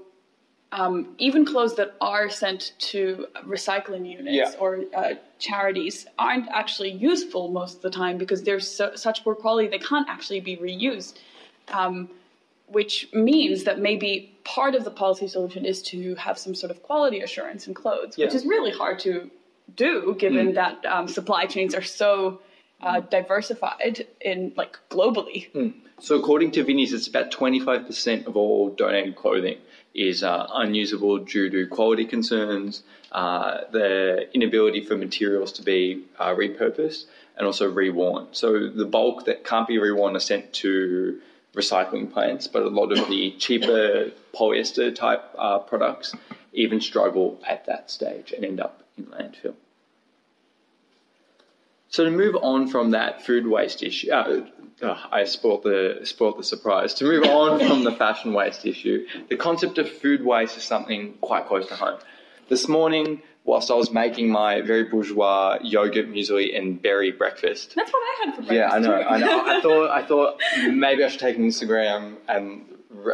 um, 0.71 1.15
even 1.17 1.45
clothes 1.45 1.75
that 1.77 1.95
are 1.99 2.29
sent 2.29 2.73
to 2.91 3.25
recycling 3.43 4.07
units 4.07 4.35
Yeah. 4.35 4.51
or 4.59 4.81
uh, 4.95 5.15
charities 5.39 6.05
aren't 6.19 6.47
actually 6.49 6.91
useful 6.91 7.49
most 7.49 7.77
of 7.77 7.81
the 7.81 7.89
time 7.89 8.19
because 8.19 8.43
they're 8.43 8.59
so, 8.59 8.95
such 8.95 9.23
poor 9.23 9.33
quality 9.33 9.67
they 9.67 9.79
can't 9.79 10.07
actually 10.07 10.41
be 10.41 10.57
reused. 10.57 11.15
Um, 11.69 12.09
which 12.67 13.09
means 13.13 13.63
that 13.63 13.79
maybe 13.79 14.35
part 14.43 14.75
of 14.75 14.83
the 14.83 14.91
policy 14.91 15.27
solution 15.27 15.65
is 15.65 15.81
to 15.81 16.15
have 16.15 16.37
some 16.37 16.53
sort 16.53 16.71
of 16.71 16.81
quality 16.83 17.21
assurance 17.21 17.67
in 17.67 17.73
clothes, 17.73 18.15
which 18.17 18.33
is 18.33 18.45
really 18.45 18.71
hard 18.71 18.99
to 18.99 19.29
do 19.75 20.15
given 20.19 20.53
that 20.53 20.85
um, 20.85 21.07
supply 21.07 21.45
chains 21.45 21.73
are 21.73 21.81
so 21.81 22.39
uh, 22.83 22.99
diversified 22.99 24.05
in 24.21 24.53
like 24.55 24.77
globally. 24.89 25.73
So, 25.99 26.19
according 26.19 26.51
to 26.51 26.63
Vinnie's, 26.63 26.91
it's 26.91 27.07
about 27.07 27.31
25% 27.31 28.27
of 28.27 28.35
all 28.35 28.69
donated 28.69 29.15
clothing 29.15 29.57
is 29.93 30.23
uh, 30.23 30.47
unusable 30.53 31.19
due 31.19 31.49
to 31.49 31.67
quality 31.67 32.05
concerns, 32.05 32.83
uh, 33.11 33.61
the 33.71 34.27
inability 34.33 34.83
for 34.83 34.97
materials 34.97 35.51
to 35.53 35.61
be 35.61 36.03
uh, 36.19 36.33
repurposed, 36.35 37.05
and 37.37 37.45
also 37.45 37.71
reworn. 37.71 38.27
So, 38.31 38.67
the 38.67 38.85
bulk 38.85 39.25
that 39.25 39.45
can't 39.45 39.67
be 39.67 39.77
reworn 39.77 40.15
are 40.15 40.19
sent 40.19 40.51
to 40.53 41.21
recycling 41.55 42.11
plants, 42.11 42.47
but 42.47 42.63
a 42.63 42.69
lot 42.69 42.91
of 42.91 43.07
the 43.07 43.31
cheaper 43.37 44.11
polyester 44.33 44.93
type 44.93 45.23
uh, 45.37 45.59
products 45.59 46.15
even 46.51 46.81
struggle 46.81 47.39
at 47.47 47.65
that 47.67 47.91
stage 47.91 48.31
and 48.31 48.43
end 48.43 48.59
up 48.59 48.83
in 48.97 49.05
landfill. 49.05 49.55
So 51.93 52.03
to 52.03 52.09
move 52.09 52.35
on 52.41 52.69
from 52.69 52.89
that 52.91 53.23
food 53.23 53.45
waste 53.45 53.83
issue, 53.83 54.09
uh, 54.11 54.41
uh, 54.81 54.97
I 55.11 55.25
spoilt 55.25 55.61
the 55.61 55.99
spoilt 56.05 56.37
the 56.37 56.43
surprise. 56.43 56.95
To 56.95 57.03
move 57.03 57.23
on 57.25 57.59
from 57.59 57.83
the 57.83 57.91
fashion 57.91 58.33
waste 58.33 58.65
issue, 58.65 59.05
the 59.29 59.35
concept 59.35 59.77
of 59.77 59.87
food 59.87 60.25
waste 60.25 60.57
is 60.57 60.63
something 60.63 61.13
quite 61.21 61.45
close 61.45 61.67
to 61.67 61.75
home. 61.75 61.99
This 62.49 62.67
morning, 62.67 63.21
whilst 63.43 63.69
I 63.69 63.75
was 63.75 63.91
making 63.91 64.31
my 64.31 64.61
very 64.61 64.85
bourgeois 64.85 65.59
yogurt 65.61 66.09
muesli 66.11 66.57
and 66.57 66.81
berry 66.81 67.11
breakfast, 67.11 67.73
That's 67.75 67.93
what 67.93 67.99
I 67.99 68.25
had 68.25 68.35
for 68.37 68.41
breakfast. 68.41 68.55
yeah, 68.55 68.71
I 68.75 68.79
know. 68.79 68.95
I 68.95 69.17
know. 69.19 69.45
I 69.45 69.61
thought 69.61 69.91
I 69.91 70.03
thought 70.03 70.41
maybe 70.71 71.03
I 71.03 71.09
should 71.09 71.19
take 71.19 71.37
an 71.37 71.47
Instagram 71.47 72.15
and 72.27 72.65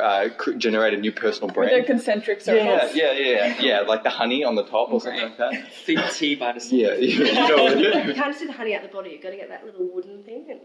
uh, 0.02 0.30
generate 0.58 0.94
a 0.94 0.98
new 0.98 1.12
personal 1.12 1.48
With 1.48 1.56
brand. 1.56 1.72
their 1.72 1.84
concentric 1.84 2.42
circles. 2.42 2.94
yeah, 2.96 3.12
yeah, 3.14 3.36
yeah, 3.36 3.56
yeah, 3.62 3.80
like 3.82 4.04
the 4.04 4.10
honey 4.10 4.44
on 4.44 4.56
the 4.56 4.64
top 4.66 4.92
or 4.92 5.00
something 5.02 5.22
like 5.22 5.38
that. 5.38 5.74
Think 5.86 6.00
tea 6.14 6.36
by 6.36 6.52
the 6.54 6.66
Yeah, 6.70 6.94
yeah, 6.94 6.96
you 7.00 7.34
know 7.34 7.64
what 7.64 7.72
I 7.72 7.76
mean? 7.76 8.08
You 8.08 8.14
can't 8.14 8.36
see 8.36 8.46
the 8.46 8.52
honey 8.54 8.74
at 8.76 8.82
the 8.84 8.88
bottom. 8.90 9.12
You've 9.12 9.22
got 9.22 9.30
to 9.32 9.38
get 9.38 9.50
that 9.50 9.66
little 9.66 9.88
wooden 9.94 10.24
thing 10.24 10.46
and 10.50 10.60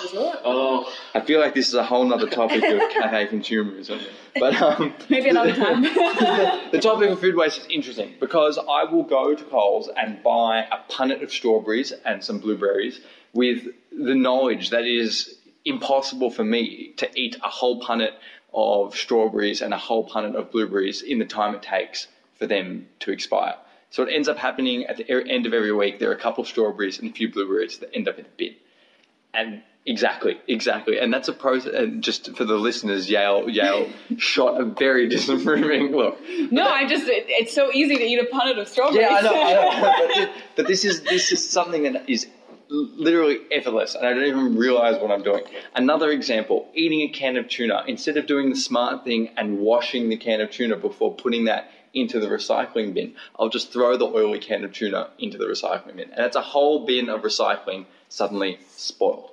drizzle 0.00 0.32
it. 0.32 0.40
Oh, 0.44 0.92
I 1.14 1.20
feel 1.20 1.40
like 1.40 1.54
this 1.54 1.68
is 1.68 1.74
a 1.74 1.84
whole 1.84 2.12
other 2.12 2.28
topic 2.28 2.62
of 2.64 2.78
cafe 2.92 3.26
consumerism. 3.28 4.00
But 4.38 4.60
um, 4.60 4.94
Maybe 5.08 5.28
another 5.30 5.54
time. 5.54 5.82
the 5.82 6.78
topic 6.80 7.10
of 7.10 7.20
food 7.20 7.36
waste 7.36 7.58
is 7.60 7.66
interesting 7.70 8.14
because 8.20 8.58
I 8.58 8.84
will 8.84 9.04
go 9.04 9.34
to 9.34 9.44
Coles 9.44 9.88
and 9.96 10.22
buy 10.22 10.64
a 10.70 10.92
punnet 10.92 11.22
of 11.22 11.30
strawberries 11.30 11.92
and 12.04 12.22
some 12.24 12.38
blueberries 12.38 13.00
with 13.32 13.66
the 13.90 14.14
knowledge 14.14 14.70
that 14.70 14.82
it 14.82 14.94
is 14.96 15.36
impossible 15.64 16.30
for 16.30 16.42
me 16.44 16.92
to 16.96 17.08
eat 17.14 17.36
a 17.42 17.48
whole 17.48 17.80
punnet 17.80 18.10
of 18.54 18.94
strawberries 18.96 19.62
and 19.62 19.72
a 19.72 19.78
whole 19.78 20.08
punnet 20.08 20.34
of 20.34 20.50
blueberries 20.50 21.02
in 21.02 21.18
the 21.18 21.24
time 21.24 21.54
it 21.54 21.62
takes 21.62 22.06
for 22.38 22.46
them 22.46 22.86
to 23.00 23.10
expire. 23.12 23.56
So 23.90 24.02
it 24.04 24.12
ends 24.12 24.28
up 24.28 24.38
happening 24.38 24.84
at 24.86 24.96
the 24.96 25.10
end 25.28 25.46
of 25.46 25.52
every 25.52 25.72
week. 25.72 25.98
There 25.98 26.10
are 26.10 26.14
a 26.14 26.18
couple 26.18 26.42
of 26.42 26.48
strawberries 26.48 26.98
and 26.98 27.10
a 27.10 27.12
few 27.12 27.30
blueberries 27.30 27.78
that 27.78 27.90
end 27.94 28.08
up 28.08 28.18
in 28.18 28.24
the 28.24 28.30
bin. 28.36 28.54
And 29.34 29.62
exactly, 29.86 30.38
exactly, 30.48 30.98
and 30.98 31.12
that's 31.12 31.28
a 31.28 31.32
process. 31.32 31.72
And 31.74 32.02
just 32.02 32.34
for 32.36 32.44
the 32.44 32.56
listeners, 32.56 33.10
Yale, 33.10 33.48
Yale 33.48 33.88
shot 34.18 34.60
a 34.60 34.64
very 34.64 35.08
disapproving 35.08 35.92
look. 35.92 36.18
no, 36.50 36.66
I 36.66 36.86
just, 36.86 37.06
it, 37.06 37.24
it's 37.28 37.54
so 37.54 37.70
easy 37.72 37.96
to 37.96 38.02
eat 38.02 38.18
a 38.18 38.24
punnet 38.34 38.58
of 38.60 38.68
strawberries. 38.68 39.00
Yeah, 39.08 39.16
I 39.16 39.20
know, 39.22 39.42
I 39.42 39.52
know. 39.54 39.92
But, 40.06 40.14
thi- 40.14 40.42
but 40.56 40.66
this 40.66 40.84
is 40.84 41.02
this 41.02 41.32
is 41.32 41.48
something 41.48 41.84
that 41.84 42.08
is 42.08 42.26
literally 42.72 43.40
effortless, 43.50 43.94
and 43.94 44.06
I 44.06 44.12
don't 44.12 44.24
even 44.24 44.56
realize 44.56 45.00
what 45.00 45.10
I'm 45.10 45.22
doing. 45.22 45.44
Another 45.74 46.10
example: 46.10 46.68
eating 46.74 47.02
a 47.02 47.08
can 47.08 47.36
of 47.36 47.48
tuna 47.48 47.84
instead 47.86 48.16
of 48.16 48.26
doing 48.26 48.50
the 48.50 48.56
smart 48.56 49.04
thing 49.04 49.30
and 49.36 49.58
washing 49.58 50.08
the 50.08 50.16
can 50.16 50.40
of 50.40 50.50
tuna 50.50 50.76
before 50.76 51.14
putting 51.14 51.44
that 51.44 51.70
into 51.94 52.18
the 52.18 52.26
recycling 52.26 52.94
bin. 52.94 53.14
I'll 53.38 53.50
just 53.50 53.72
throw 53.72 53.96
the 53.96 54.06
oily 54.06 54.38
can 54.38 54.64
of 54.64 54.72
tuna 54.72 55.10
into 55.18 55.36
the 55.36 55.44
recycling 55.44 55.96
bin, 55.96 56.10
and 56.10 56.18
that's 56.18 56.36
a 56.36 56.42
whole 56.42 56.86
bin 56.86 57.08
of 57.10 57.22
recycling 57.22 57.84
suddenly 58.08 58.58
spoiled. 58.76 59.30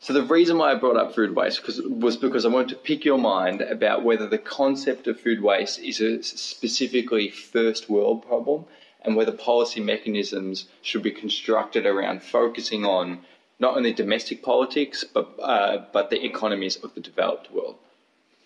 So 0.00 0.12
the 0.12 0.22
reason 0.22 0.56
why 0.58 0.70
I 0.70 0.76
brought 0.76 0.96
up 0.96 1.14
food 1.14 1.34
waste 1.34 1.66
was 1.88 2.16
because 2.16 2.46
I 2.46 2.48
wanted 2.48 2.68
to 2.70 2.76
pick 2.76 3.04
your 3.04 3.18
mind 3.18 3.60
about 3.60 4.04
whether 4.04 4.28
the 4.28 4.38
concept 4.38 5.08
of 5.08 5.20
food 5.20 5.42
waste 5.42 5.80
is 5.80 6.00
a 6.00 6.22
specifically 6.22 7.30
first 7.30 7.90
world 7.90 8.24
problem 8.24 8.64
and 9.08 9.16
whether 9.16 9.32
policy 9.32 9.80
mechanisms 9.80 10.66
should 10.82 11.02
be 11.02 11.10
constructed 11.10 11.86
around 11.86 12.22
focusing 12.22 12.84
on 12.84 13.20
not 13.58 13.74
only 13.74 13.90
domestic 13.90 14.42
politics 14.42 15.02
but 15.02 15.26
uh, 15.42 15.78
but 15.94 16.10
the 16.10 16.22
economies 16.24 16.76
of 16.76 16.94
the 16.94 17.00
developed 17.00 17.50
world. 17.50 17.76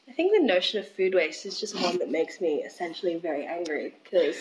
I 0.08 0.12
think 0.12 0.32
the 0.32 0.46
notion 0.46 0.78
of 0.78 0.88
food 0.88 1.14
waste 1.14 1.44
is 1.46 1.58
just 1.58 1.74
one 1.82 1.98
that 1.98 2.10
makes 2.10 2.40
me 2.40 2.62
essentially 2.62 3.16
very 3.16 3.44
angry 3.44 3.92
because 4.04 4.36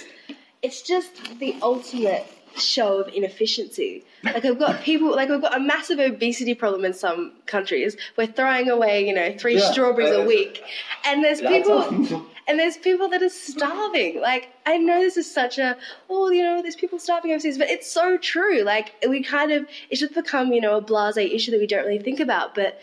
it's 0.61 0.83
just 0.83 1.39
the 1.39 1.55
ultimate 1.61 2.25
show 2.55 2.99
of 2.99 3.07
inefficiency. 3.07 4.03
Like 4.23 4.45
I've 4.45 4.59
got 4.59 4.81
people, 4.83 5.15
like 5.15 5.29
we've 5.29 5.41
got 5.41 5.55
a 5.55 5.59
massive 5.59 5.99
obesity 5.99 6.53
problem 6.53 6.85
in 6.85 6.93
some 6.93 7.33
countries. 7.47 7.97
We're 8.17 8.27
throwing 8.27 8.69
away, 8.69 9.07
you 9.07 9.15
know, 9.15 9.33
three 9.37 9.57
Yeah, 9.57 9.71
strawberries 9.71 10.15
uh, 10.15 10.21
a 10.21 10.25
week, 10.25 10.61
and 11.05 11.23
there's 11.23 11.41
people, 11.41 11.81
all. 11.81 12.25
And 12.47 12.59
there's 12.59 12.77
people 12.77 13.07
that 13.09 13.21
are 13.21 13.29
starving. 13.29 14.19
Like 14.21 14.49
I 14.65 14.77
know 14.77 14.99
this 14.99 15.17
is 15.17 15.31
such 15.31 15.57
a, 15.57 15.77
oh, 16.09 16.29
you 16.31 16.43
know, 16.43 16.61
there's 16.61 16.75
people 16.75 16.99
starving 16.99 17.31
overseas, 17.31 17.57
but 17.57 17.69
it's 17.69 17.91
so 17.91 18.17
true. 18.17 18.61
Like 18.61 18.93
we 19.07 19.23
kind 19.23 19.51
of, 19.51 19.67
it 19.89 19.97
should 19.97 20.13
become, 20.13 20.51
you 20.53 20.61
know, 20.61 20.77
a 20.77 20.81
blasé 20.81 21.33
issue 21.33 21.51
that 21.51 21.59
we 21.59 21.67
don't 21.67 21.85
really 21.85 21.99
think 21.99 22.19
about, 22.19 22.55
but 22.55 22.79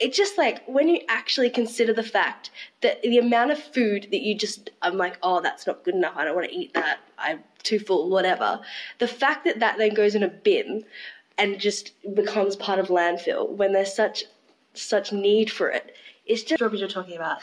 it's 0.00 0.16
just 0.16 0.38
like 0.38 0.62
when 0.66 0.88
you 0.88 1.00
actually 1.08 1.50
consider 1.50 1.92
the 1.92 2.02
fact 2.02 2.50
that 2.82 3.02
the 3.02 3.18
amount 3.18 3.50
of 3.50 3.58
food 3.58 4.08
that 4.10 4.22
you 4.22 4.34
just 4.34 4.70
I'm 4.82 4.96
like 4.96 5.18
oh 5.22 5.40
that's 5.40 5.66
not 5.66 5.84
good 5.84 5.94
enough 5.94 6.16
I 6.16 6.24
don't 6.24 6.36
want 6.36 6.48
to 6.48 6.54
eat 6.54 6.74
that 6.74 7.00
I'm 7.18 7.42
too 7.62 7.78
full 7.78 8.08
whatever 8.08 8.60
the 8.98 9.08
fact 9.08 9.44
that 9.44 9.60
that 9.60 9.78
then 9.78 9.94
goes 9.94 10.14
in 10.14 10.22
a 10.22 10.28
bin 10.28 10.84
and 11.36 11.58
just 11.58 11.92
becomes 12.14 12.56
part 12.56 12.78
of 12.78 12.88
landfill 12.88 13.50
when 13.50 13.72
there's 13.72 13.94
such 13.94 14.24
such 14.74 15.12
need 15.12 15.50
for 15.50 15.68
it 15.68 15.94
it's 16.28 16.42
just 16.42 16.58
strawberries 16.58 16.80
you're 16.80 16.88
talking 16.88 17.16
about 17.16 17.38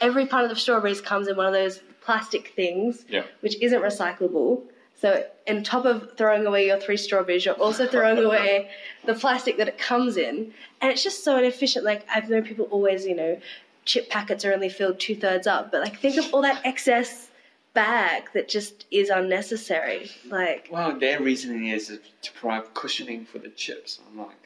every 0.00 0.26
part 0.26 0.44
of 0.44 0.50
the 0.50 0.56
strawberries 0.56 1.00
comes 1.00 1.28
in 1.28 1.36
one 1.36 1.46
of 1.46 1.52
those 1.52 1.80
plastic 2.00 2.52
things 2.56 3.04
Yeah. 3.08 3.22
which 3.40 3.56
isn't 3.62 3.80
recyclable 3.82 4.62
so 5.00 5.24
on 5.48 5.64
top 5.64 5.84
of 5.84 6.16
throwing 6.16 6.46
away 6.46 6.66
your 6.66 6.78
three 6.78 6.96
strawberries, 6.96 7.44
you're 7.44 7.56
also 7.56 7.88
throwing 7.88 8.18
away 8.24 8.70
the 9.04 9.14
plastic 9.14 9.56
that 9.56 9.66
it 9.66 9.76
comes 9.76 10.16
in. 10.16 10.54
And 10.80 10.92
it's 10.92 11.02
just 11.02 11.24
so 11.24 11.38
inefficient. 11.38 11.84
Like 11.84 12.06
I've 12.14 12.30
known 12.30 12.44
people 12.44 12.66
always, 12.66 13.04
you 13.04 13.16
know, 13.16 13.40
chip 13.84 14.08
packets 14.10 14.44
are 14.44 14.52
only 14.52 14.68
filled 14.68 15.00
two 15.00 15.16
thirds 15.16 15.48
up. 15.48 15.72
But 15.72 15.80
like 15.80 15.98
think 15.98 16.18
of 16.18 16.32
all 16.32 16.42
that 16.42 16.60
excess 16.64 17.30
bag 17.74 18.30
that 18.34 18.48
just 18.48 18.84
is 18.92 19.08
unnecessary. 19.08 20.08
Like 20.28 20.68
well, 20.70 20.96
their 20.96 21.20
reasoning 21.20 21.66
is 21.66 21.98
to 22.22 22.32
provide 22.34 22.72
cushioning 22.74 23.24
for 23.24 23.38
the 23.40 23.48
chips. 23.48 23.98
I'm 24.08 24.18
like, 24.18 24.36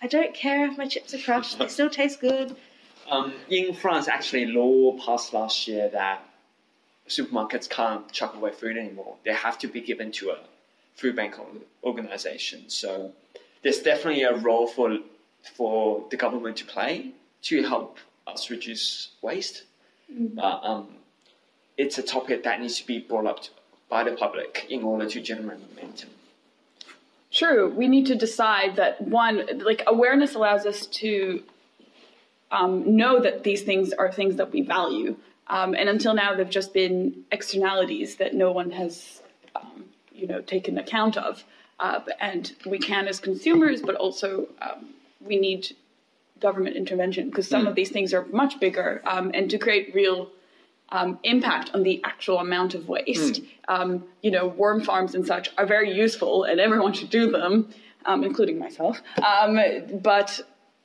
I 0.00 0.06
don't 0.06 0.34
care 0.34 0.66
if 0.66 0.78
my 0.78 0.86
chips 0.86 1.12
are 1.14 1.18
crushed, 1.18 1.58
they 1.58 1.66
still 1.78 1.90
taste 1.90 2.20
good. 2.20 2.54
Um, 3.10 3.32
in 3.48 3.74
France, 3.74 4.08
actually, 4.08 4.46
law 4.46 4.96
passed 5.04 5.32
last 5.32 5.68
year 5.68 5.88
that 5.90 6.24
supermarkets 7.08 7.68
can't 7.68 8.10
chuck 8.12 8.34
away 8.34 8.52
food 8.52 8.76
anymore. 8.76 9.16
They 9.24 9.32
have 9.32 9.58
to 9.58 9.68
be 9.68 9.80
given 9.80 10.12
to 10.12 10.30
a 10.30 10.38
food 10.94 11.16
bank 11.16 11.34
organization. 11.82 12.68
So 12.68 13.12
there's 13.62 13.80
definitely 13.80 14.22
a 14.22 14.36
role 14.36 14.66
for 14.66 14.98
for 15.56 16.04
the 16.10 16.16
government 16.16 16.56
to 16.58 16.64
play 16.66 17.12
to 17.42 17.62
help 17.62 17.98
us 18.26 18.50
reduce 18.50 19.08
waste. 19.22 19.64
But 20.08 20.60
um, 20.62 20.88
it's 21.76 21.98
a 21.98 22.02
topic 22.02 22.44
that 22.44 22.60
needs 22.60 22.78
to 22.78 22.86
be 22.86 22.98
brought 22.98 23.26
up 23.26 23.42
to, 23.44 23.50
by 23.88 24.04
the 24.04 24.12
public 24.12 24.66
in 24.68 24.82
order 24.82 25.08
to 25.08 25.20
generate 25.20 25.58
momentum. 25.70 26.10
True. 27.32 27.70
We 27.70 27.88
need 27.88 28.06
to 28.06 28.14
decide 28.14 28.76
that 28.76 29.00
one, 29.00 29.60
like 29.60 29.82
awareness 29.86 30.34
allows 30.34 30.66
us 30.66 30.86
to 30.86 31.42
um, 32.50 32.96
know 32.96 33.20
that 33.20 33.44
these 33.44 33.62
things 33.62 33.92
are 33.92 34.10
things 34.10 34.36
that 34.36 34.52
we 34.52 34.62
value. 34.62 35.16
Um, 35.46 35.74
and 35.74 35.88
until 35.88 36.14
now, 36.14 36.34
they've 36.34 36.48
just 36.48 36.72
been 36.72 37.24
externalities 37.32 38.16
that 38.16 38.34
no 38.34 38.52
one 38.52 38.70
has, 38.70 39.20
um, 39.56 39.84
you 40.12 40.26
know, 40.26 40.40
taken 40.40 40.78
account 40.78 41.16
of. 41.16 41.44
Uh, 41.78 42.00
and 42.20 42.52
we 42.66 42.78
can 42.78 43.08
as 43.08 43.20
consumers, 43.20 43.80
but 43.82 43.94
also 43.94 44.46
um, 44.60 44.90
we 45.20 45.38
need 45.38 45.74
government 46.38 46.76
intervention 46.76 47.28
because 47.28 47.48
some 47.48 47.66
of 47.66 47.74
these 47.74 47.90
things 47.90 48.14
are 48.14 48.26
much 48.26 48.60
bigger. 48.60 49.02
Um, 49.06 49.30
and 49.34 49.50
to 49.50 49.58
create 49.58 49.94
real 49.94 50.30
um, 50.90 51.18
impact 51.22 51.70
on 51.74 51.82
the 51.82 52.00
actual 52.04 52.38
amount 52.38 52.74
of 52.74 52.88
waste, 52.88 53.42
um, 53.68 54.04
you 54.22 54.30
know, 54.30 54.46
worm 54.46 54.82
farms 54.82 55.14
and 55.14 55.26
such 55.26 55.50
are 55.56 55.66
very 55.66 55.92
useful, 55.94 56.44
and 56.44 56.60
everyone 56.60 56.92
should 56.92 57.10
do 57.10 57.30
them, 57.30 57.70
um, 58.04 58.24
including 58.24 58.58
myself. 58.58 59.00
Um, 59.16 59.58
but 60.02 60.40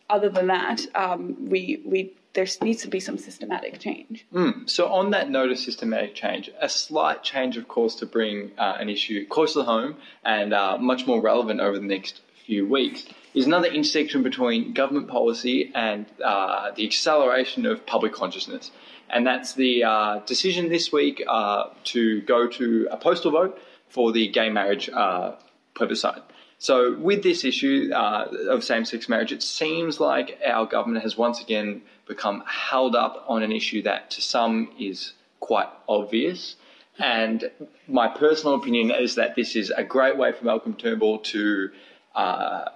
other 0.10 0.30
than 0.30 0.48
that, 0.48 0.86
um, 0.96 1.50
we 1.50 1.82
we 1.86 2.14
there 2.36 2.46
needs 2.62 2.82
to 2.84 2.90
be 2.90 3.00
some 3.00 3.18
systematic 3.18 3.80
change. 3.80 4.26
So, 4.68 4.92
on 4.92 5.12
that 5.12 5.30
note 5.30 5.52
of 5.52 5.58
systematic 5.58 6.14
change, 6.14 6.52
a 6.62 6.70
slight 6.70 7.24
change, 7.24 7.58
of 7.58 7.68
course, 7.68 7.96
to 7.96 8.06
bring 8.06 8.52
uh, 8.58 8.76
an 8.80 8.90
issue 8.90 9.26
closer 9.26 9.62
to 9.62 9.66
home 9.66 9.96
and 10.24 10.54
uh, 10.54 10.78
much 10.78 11.08
more 11.08 11.22
relevant 11.22 11.62
over 11.62 11.80
the 11.80 11.86
next 11.86 12.22
few 12.46 12.68
weeks 12.68 13.06
is 13.34 13.48
another 13.48 13.68
intersection 13.68 14.22
between 14.22 14.74
government 14.74 15.08
policy 15.08 15.72
and 15.74 16.06
uh, 16.24 16.72
the 16.76 16.86
acceleration 16.86 17.66
of 17.66 17.86
public 17.86 18.14
consciousness. 18.14 18.72
And 19.10 19.26
that's 19.26 19.54
the 19.54 19.84
uh, 19.84 20.20
decision 20.26 20.70
this 20.70 20.92
week 20.92 21.24
uh, 21.28 21.70
to 21.86 22.22
go 22.22 22.48
to 22.48 22.88
a 22.92 22.98
postal 22.98 23.32
vote 23.32 23.60
for 23.90 24.12
the 24.12 24.28
gay 24.28 24.50
marriage 24.50 24.90
uh, 24.90 25.36
plebiscite. 25.74 26.24
So, 26.58 26.96
with 26.98 27.22
this 27.22 27.44
issue 27.44 27.92
uh, 27.94 28.28
of 28.50 28.64
same 28.64 28.86
sex 28.86 29.10
marriage, 29.10 29.32
it 29.32 29.44
seems 29.44 30.00
like 30.00 30.40
our 30.46 30.66
government 30.66 31.04
has 31.04 31.18
once 31.18 31.42
again 31.42 31.82
become 32.08 32.44
held 32.48 32.96
up 32.96 33.26
on 33.28 33.44
an 33.44 33.52
issue 33.52 33.82
that 33.84 34.12
to 34.12 34.22
some 34.22 34.70
is 34.80 35.14
quite 35.40 35.68
obvious. 35.88 36.56
And 36.98 37.52
my 37.88 38.08
personal 38.08 38.56
opinion 38.56 38.92
is 38.92 39.16
that 39.16 39.36
this 39.36 39.56
is 39.56 39.70
a 39.70 39.84
great 39.84 40.18
way 40.18 40.32
for 40.32 40.46
Malcolm 40.46 40.76
Turnbull 40.76 41.20
to 41.20 41.70
uh, 42.16 42.70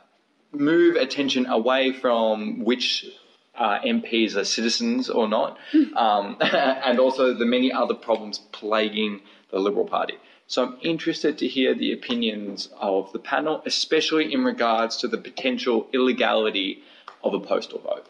move 0.51 0.95
attention 0.95 1.45
away 1.45 1.93
from 1.93 2.65
which 2.65 3.05
uh, 3.55 3.79
MPs 3.79 4.35
are 4.35 4.43
citizens 4.43 5.09
or 5.09 5.27
not, 5.27 5.57
um, 5.95 6.37
and 6.41 6.99
also 6.99 7.33
the 7.33 7.45
many 7.45 7.71
other 7.71 7.93
problems 7.93 8.39
plaguing 8.51 9.21
the 9.51 9.59
Liberal 9.59 9.85
Party. 9.85 10.15
So 10.49 10.65
I'm 10.65 10.77
interested 10.81 11.37
to 11.37 11.47
hear 11.47 11.75
the 11.75 11.93
opinions 11.93 12.69
of 12.79 13.13
the 13.13 13.19
panel, 13.19 13.61
especially 13.67 14.33
in 14.33 14.43
regards 14.43 14.97
to 14.97 15.07
the 15.07 15.19
potential 15.19 15.87
illegality 15.93 16.81
of 17.23 17.35
a 17.35 17.39
postal 17.39 17.77
vote. 17.77 18.07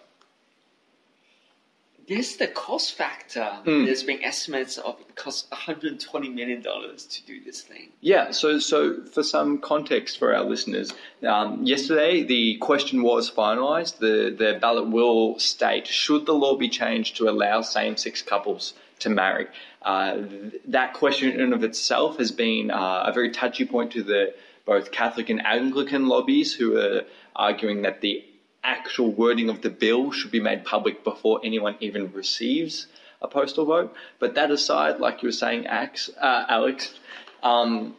There's 2.08 2.38
the 2.38 2.48
cost 2.48 2.94
factor. 2.94 3.58
There's 3.66 4.04
been 4.04 4.24
estimates 4.24 4.78
of 4.78 5.00
it 5.02 5.16
costs 5.16 5.52
120 5.52 6.30
million 6.30 6.62
dollars 6.62 7.06
to 7.08 7.26
do 7.26 7.44
this 7.44 7.62
thing. 7.62 7.90
Yeah, 8.00 8.32
so 8.32 8.58
so 8.58 9.04
for 9.04 9.22
some 9.22 9.60
context 9.60 10.18
for 10.18 10.34
our 10.34 10.44
listeners, 10.44 10.94
um, 11.28 11.66
yesterday 11.66 12.24
the 12.24 12.56
question 12.58 13.04
was 13.04 13.30
finalised. 13.30 13.98
The 13.98 14.34
the 14.36 14.58
ballot 14.60 14.88
will 14.88 15.38
state 15.40 15.88
should 15.88 16.26
the 16.26 16.34
law 16.34 16.56
be 16.56 16.70
changed 16.70 17.18
to 17.18 17.30
allow 17.30 17.62
same 17.62 17.98
sex 17.98 18.22
couples 18.22 18.74
to 19.00 19.10
marry. 19.10 19.48
Uh, 19.82 20.16
th- 20.16 20.54
that 20.66 20.94
question 20.94 21.32
in 21.32 21.42
and 21.42 21.54
of 21.54 21.64
itself 21.64 22.18
has 22.18 22.32
been 22.32 22.72
uh, 22.72 23.04
a 23.08 23.14
very 23.14 23.32
touchy 23.32 23.66
point 23.66 23.92
to 23.92 24.04
the 24.04 24.34
both 24.66 24.92
Catholic 24.92 25.30
and 25.30 25.44
Anglican 25.46 26.08
lobbies 26.08 26.54
who 26.54 26.78
are 26.78 27.02
arguing 27.36 27.82
that 27.84 28.02
the 28.02 28.24
actual 28.64 29.12
wording 29.12 29.50
of 29.50 29.62
the 29.62 29.70
bill 29.70 30.12
should 30.12 30.32
be 30.32 30.40
made 30.40 30.64
public 30.64 31.04
before 31.04 31.40
anyone 31.44 31.76
even 31.80 32.12
receives 32.14 32.88
a 33.22 33.28
postal 33.28 33.66
vote. 33.66 33.94
But 34.20 34.36
that 34.36 34.52
aside, 34.52 35.00
like 35.00 35.22
you 35.22 35.28
were 35.28 35.34
saying, 35.34 35.66
Ax, 35.66 36.10
uh, 36.22 36.46
Alex, 36.48 36.94
um, 37.42 37.96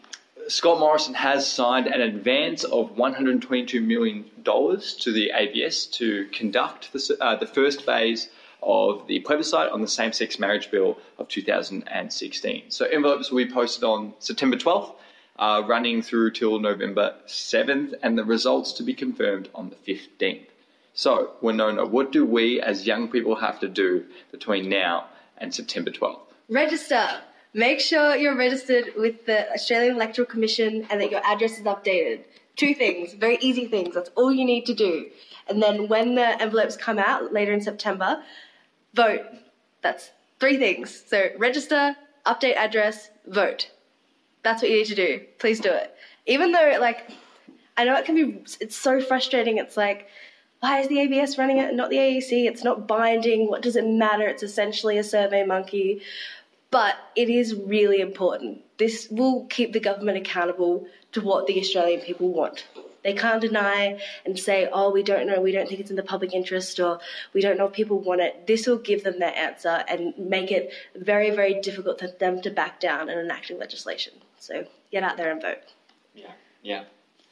Scott 0.48 0.78
Morrison 0.80 1.14
has 1.14 1.46
signed 1.46 1.86
an 1.86 2.00
advance 2.00 2.64
of 2.64 2.96
$122 2.96 3.84
million 3.84 4.24
to 4.44 5.12
the 5.12 5.32
ABS 5.34 5.86
to 5.86 6.26
conduct 6.32 6.92
the, 6.92 7.16
uh, 7.20 7.36
the 7.36 7.46
first 7.46 7.82
phase 7.84 8.28
of 8.62 9.06
the 9.06 9.20
plebiscite 9.20 9.70
on 9.70 9.80
the 9.80 9.88
same 9.88 10.12
sex 10.12 10.38
marriage 10.38 10.70
bill 10.70 10.98
of 11.18 11.28
2016. 11.28 12.64
So 12.68 12.86
envelopes 12.86 13.30
will 13.30 13.44
be 13.44 13.50
posted 13.50 13.84
on 13.84 14.14
September 14.18 14.56
12th, 14.56 14.94
uh, 15.38 15.62
running 15.66 16.02
through 16.02 16.32
till 16.32 16.58
November 16.58 17.14
7th, 17.26 17.94
and 18.02 18.18
the 18.18 18.24
results 18.24 18.72
to 18.74 18.82
be 18.82 18.94
confirmed 18.94 19.48
on 19.54 19.70
the 19.70 19.76
15th. 19.76 20.46
So, 20.92 21.32
Winona, 21.40 21.86
what 21.86 22.12
do 22.12 22.26
we 22.26 22.60
as 22.60 22.86
young 22.86 23.08
people 23.08 23.36
have 23.36 23.60
to 23.60 23.68
do 23.68 24.04
between 24.32 24.68
now 24.68 25.06
and 25.38 25.54
September 25.54 25.90
12th? 25.90 26.20
Register. 26.48 27.08
Make 27.54 27.80
sure 27.80 28.14
you're 28.14 28.36
registered 28.36 28.92
with 28.96 29.26
the 29.26 29.50
Australian 29.52 29.96
Electoral 29.96 30.26
Commission 30.26 30.86
and 30.90 31.00
that 31.00 31.10
your 31.10 31.24
address 31.24 31.58
is 31.58 31.64
updated. 31.64 32.24
Two 32.56 32.74
things, 32.74 33.14
very 33.14 33.38
easy 33.40 33.66
things. 33.66 33.94
That's 33.94 34.10
all 34.14 34.32
you 34.32 34.44
need 34.44 34.66
to 34.66 34.74
do. 34.74 35.06
And 35.48 35.62
then 35.62 35.88
when 35.88 36.14
the 36.14 36.40
envelopes 36.40 36.76
come 36.76 36.98
out 36.98 37.32
later 37.32 37.52
in 37.52 37.60
September, 37.60 38.22
vote. 38.94 39.22
That's 39.82 40.10
three 40.38 40.58
things. 40.58 41.04
So 41.06 41.30
register, 41.38 41.96
update 42.26 42.56
address, 42.56 43.10
vote. 43.26 43.70
That's 44.42 44.62
what 44.62 44.70
you 44.70 44.78
need 44.78 44.86
to 44.86 44.94
do. 44.94 45.20
Please 45.38 45.60
do 45.60 45.70
it. 45.70 45.94
Even 46.26 46.52
though, 46.52 46.76
like, 46.80 47.10
I 47.76 47.84
know 47.84 47.96
it 47.96 48.04
can 48.04 48.14
be, 48.14 48.42
it's 48.60 48.76
so 48.76 49.00
frustrating. 49.00 49.58
It's 49.58 49.76
like, 49.76 50.08
why 50.60 50.80
is 50.80 50.88
the 50.88 51.00
ABS 51.00 51.38
running 51.38 51.58
it 51.58 51.68
and 51.68 51.76
not 51.76 51.90
the 51.90 51.96
AEC? 51.96 52.46
It's 52.46 52.64
not 52.64 52.86
binding. 52.86 53.48
What 53.48 53.62
does 53.62 53.76
it 53.76 53.86
matter? 53.86 54.26
It's 54.26 54.42
essentially 54.42 54.98
a 54.98 55.04
survey 55.04 55.44
monkey. 55.44 56.02
But 56.70 56.96
it 57.16 57.28
is 57.28 57.54
really 57.54 58.00
important. 58.00 58.62
This 58.78 59.08
will 59.10 59.46
keep 59.46 59.72
the 59.72 59.80
government 59.80 60.18
accountable 60.18 60.86
to 61.12 61.20
what 61.20 61.46
the 61.46 61.58
Australian 61.58 62.00
people 62.00 62.32
want. 62.32 62.66
They 63.02 63.14
can't 63.14 63.40
deny 63.40 63.98
and 64.24 64.38
say, 64.38 64.68
oh, 64.72 64.90
we 64.90 65.02
don't 65.02 65.26
know, 65.26 65.40
we 65.40 65.52
don't 65.52 65.66
think 65.68 65.80
it's 65.80 65.90
in 65.90 65.96
the 65.96 66.02
public 66.02 66.34
interest, 66.34 66.78
or 66.80 67.00
we 67.32 67.40
don't 67.40 67.56
know 67.58 67.66
if 67.66 67.72
people 67.72 67.98
want 67.98 68.20
it. 68.20 68.46
This 68.46 68.66
will 68.66 68.78
give 68.78 69.04
them 69.04 69.18
their 69.18 69.34
answer 69.34 69.84
and 69.88 70.12
make 70.18 70.50
it 70.50 70.72
very, 70.94 71.30
very 71.30 71.60
difficult 71.60 72.00
for 72.00 72.08
them 72.08 72.40
to 72.42 72.50
back 72.50 72.80
down 72.80 73.08
in 73.08 73.18
enacting 73.18 73.58
legislation. 73.58 74.12
So 74.38 74.66
get 74.92 75.02
out 75.02 75.16
there 75.16 75.30
and 75.30 75.40
vote. 75.40 75.58
Yeah, 76.14 76.32
yeah. 76.62 76.84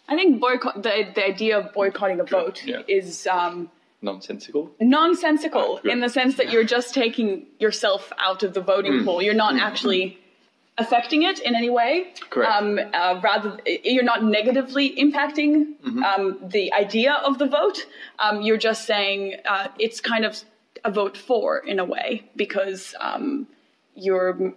I 0.09 0.17
think 0.17 0.41
boycott 0.41 0.83
the 0.83 1.07
the 1.15 1.25
idea 1.27 1.59
of 1.59 1.73
boycotting 1.75 2.19
a 2.21 2.25
vote 2.25 2.65
Yeah. 2.65 2.81
is 2.89 3.27
um, 3.27 3.71
Nonsensical? 4.01 4.71
nonsensical 4.81 5.81
good. 5.83 5.93
in 5.93 6.01
the 6.01 6.09
sense 6.09 6.37
that 6.37 6.51
you're 6.53 6.65
just 6.65 6.95
taking 6.95 7.47
yourself 7.59 8.13
out 8.19 8.43
of 8.43 8.55
the 8.55 8.61
voting 8.61 9.05
pool. 9.05 9.21
You're 9.21 9.35
not 9.35 9.57
actually 9.57 10.19
affecting 10.79 11.25
it 11.25 11.41
in 11.41 11.55
any 11.55 11.69
way. 11.69 12.13
Correct. 12.31 12.51
Um, 12.51 12.79
uh, 12.95 13.21
rather, 13.23 13.59
you're 13.67 14.05
not 14.05 14.23
negatively 14.23 14.95
impacting 14.97 15.75
um, 16.05 16.39
the 16.43 16.73
idea 16.73 17.15
of 17.15 17.39
the 17.39 17.47
vote. 17.47 17.87
Um, 18.19 18.43
you're 18.43 18.57
just 18.57 18.87
saying 18.87 19.37
uh, 19.47 19.69
it's 19.79 20.01
kind 20.01 20.25
of 20.25 20.43
a 20.85 20.91
vote 20.91 21.17
for 21.17 21.59
in 21.59 21.79
a 21.79 21.85
way 21.85 22.25
because 22.37 22.95
um, 23.01 23.47
you're 23.95 24.55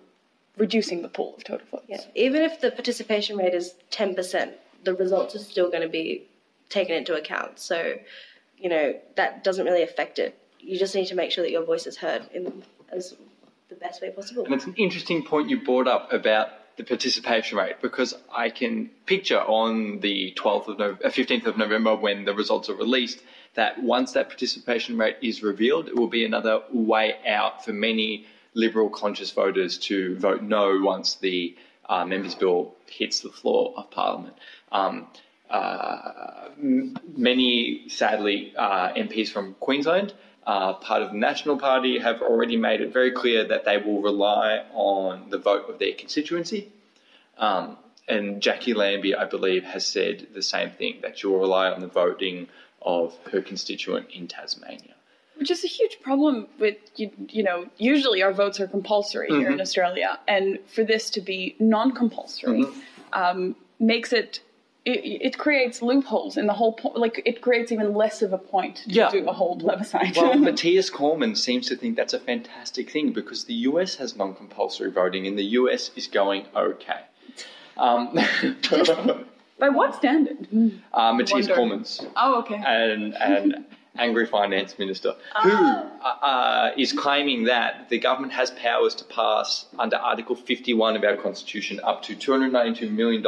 reducing 0.57 1.01
the 1.01 1.09
pool 1.09 1.33
of 1.35 1.43
total 1.43 1.65
votes. 1.71 1.85
Yeah. 1.87 2.01
Even 2.15 2.43
if 2.43 2.61
the 2.61 2.71
participation 2.71 3.37
rate 3.37 3.53
is 3.53 3.73
10%, 3.91 4.53
the 4.83 4.93
results 4.93 5.35
are 5.35 5.39
still 5.39 5.69
going 5.69 5.81
to 5.81 5.89
be 5.89 6.27
taken 6.69 6.95
into 6.95 7.15
account. 7.15 7.59
So, 7.59 7.95
you 8.57 8.69
know, 8.69 8.93
that 9.15 9.43
doesn't 9.43 9.65
really 9.65 9.83
affect 9.83 10.19
it. 10.19 10.37
You 10.59 10.77
just 10.77 10.93
need 10.93 11.07
to 11.07 11.15
make 11.15 11.31
sure 11.31 11.43
that 11.43 11.51
your 11.51 11.65
voice 11.65 11.87
is 11.87 11.97
heard 11.97 12.29
in 12.33 12.63
as 12.91 13.15
the 13.71 13.77
best 13.77 14.01
way 14.01 14.11
possible. 14.11 14.45
And 14.45 14.53
it's 14.53 14.65
an 14.65 14.75
interesting 14.75 15.23
point 15.23 15.49
you 15.49 15.63
brought 15.63 15.87
up 15.87 16.13
about 16.13 16.49
the 16.77 16.83
participation 16.83 17.57
rate 17.57 17.81
because 17.81 18.13
I 18.33 18.49
can 18.49 18.89
picture 19.05 19.39
on 19.39 19.99
the 20.01 20.33
12th 20.37 20.67
of 20.67 20.79
no- 20.79 20.97
uh, 21.03 21.09
15th 21.09 21.45
of 21.47 21.57
November 21.57 21.95
when 21.95 22.25
the 22.25 22.33
results 22.33 22.69
are 22.69 22.75
released 22.75 23.21
that 23.55 23.81
once 23.81 24.13
that 24.13 24.29
participation 24.29 24.97
rate 24.97 25.17
is 25.21 25.41
revealed, 25.41 25.87
it 25.87 25.95
will 25.95 26.07
be 26.07 26.25
another 26.25 26.61
way 26.71 27.15
out 27.27 27.65
for 27.65 27.73
many 27.73 28.25
liberal 28.53 28.89
conscious 28.89 29.31
voters 29.31 29.77
to 29.77 30.17
vote 30.17 30.41
no 30.41 30.79
once 30.81 31.15
the 31.15 31.55
uh, 31.89 32.05
members' 32.05 32.35
bill 32.35 32.75
hits 32.89 33.21
the 33.21 33.29
floor 33.29 33.73
of 33.75 33.89
Parliament. 33.91 34.35
Um, 34.71 35.07
many, 36.57 37.89
sadly, 37.89 38.53
uh, 38.57 38.93
MPs 38.93 39.29
from 39.29 39.55
Queensland, 39.55 40.13
uh, 40.45 40.73
part 40.73 41.01
of 41.01 41.11
the 41.11 41.17
National 41.17 41.57
Party, 41.57 41.99
have 41.99 42.21
already 42.21 42.57
made 42.57 42.81
it 42.81 42.93
very 42.93 43.11
clear 43.11 43.47
that 43.47 43.65
they 43.65 43.77
will 43.77 44.01
rely 44.01 44.63
on 44.73 45.29
the 45.29 45.37
vote 45.37 45.69
of 45.69 45.79
their 45.79 45.93
constituency. 45.93 46.71
Um, 47.37 47.77
and 48.07 48.41
Jacqui 48.41 48.75
Lambie, 48.75 49.15
I 49.15 49.25
believe, 49.25 49.63
has 49.63 49.85
said 49.85 50.27
the 50.33 50.41
same 50.41 50.71
thing 50.71 50.99
that 51.01 51.21
you'll 51.21 51.39
rely 51.39 51.69
on 51.69 51.81
the 51.81 51.87
voting 51.87 52.47
of 52.81 53.17
her 53.31 53.41
constituent 53.41 54.09
in 54.11 54.27
Tasmania. 54.27 54.95
Which 55.35 55.49
is 55.49 55.63
a 55.63 55.67
huge 55.67 55.99
problem 56.01 56.47
with 56.59 56.77
you, 56.97 57.09
you 57.29 57.41
know. 57.41 57.67
Usually, 57.77 58.21
our 58.21 58.33
votes 58.33 58.59
are 58.59 58.67
compulsory 58.67 59.27
here 59.29 59.49
in 59.49 59.61
Australia, 59.61 60.19
and 60.27 60.59
for 60.67 60.83
this 60.83 61.09
to 61.11 61.21
be 61.21 61.55
non-compulsory 61.59 62.65
um, 63.13 63.55
makes 63.79 64.13
it, 64.13 64.41
it. 64.85 64.99
It 65.27 65.37
creates 65.37 65.81
loopholes 65.81 66.37
in 66.37 66.47
the 66.47 66.53
whole. 66.53 66.73
Po- 66.73 66.93
like 66.95 67.21
it 67.25 67.41
creates 67.41 67.71
even 67.71 67.93
less 67.93 68.21
of 68.21 68.33
a 68.33 68.37
point 68.37 68.77
to 68.77 68.89
Yeah. 68.89 69.09
do 69.11 69.27
a 69.27 69.33
whole 69.33 69.57
plebiscite. 69.57 70.15
Well, 70.15 70.37
Matthias 70.49 70.89
Cormann 70.89 71.35
seems 71.35 71.67
to 71.67 71.75
think 71.75 71.95
that's 71.95 72.13
a 72.13 72.19
fantastic 72.19 72.89
thing 72.91 73.11
because 73.13 73.45
the 73.45 73.53
US 73.69 73.95
has 73.95 74.15
non 74.15 74.33
compulsory 74.33 74.91
voting 74.91 75.27
and 75.27 75.37
the 75.37 75.45
US 75.59 75.91
is 75.95 76.07
going 76.07 76.45
okay. 76.55 77.01
Um, 77.77 78.13
By 79.59 79.69
what 79.69 79.93
standard? 79.95 80.47
uh, 80.93 81.13
Matthias 81.13 81.47
Wonder. 81.47 81.53
Cormann's 81.55 82.01
Oh, 82.15 82.39
okay. 82.39 82.55
And 82.65 83.13
an 83.15 83.65
angry 83.97 84.25
finance 84.25 84.79
minister 84.79 85.13
who 85.43 85.51
uh, 85.51 86.71
is 86.77 86.93
claiming 86.93 87.43
that 87.45 87.89
the 87.89 87.99
government 87.99 88.33
has 88.33 88.51
powers 88.51 88.95
to 88.95 89.03
pass 89.05 89.65
under 89.77 89.97
Article 89.97 90.35
51 90.35 90.95
of 90.95 91.03
our 91.03 91.17
Constitution 91.17 91.79
up 91.83 92.01
to 92.03 92.15
$292 92.15 92.89
million 92.89 93.23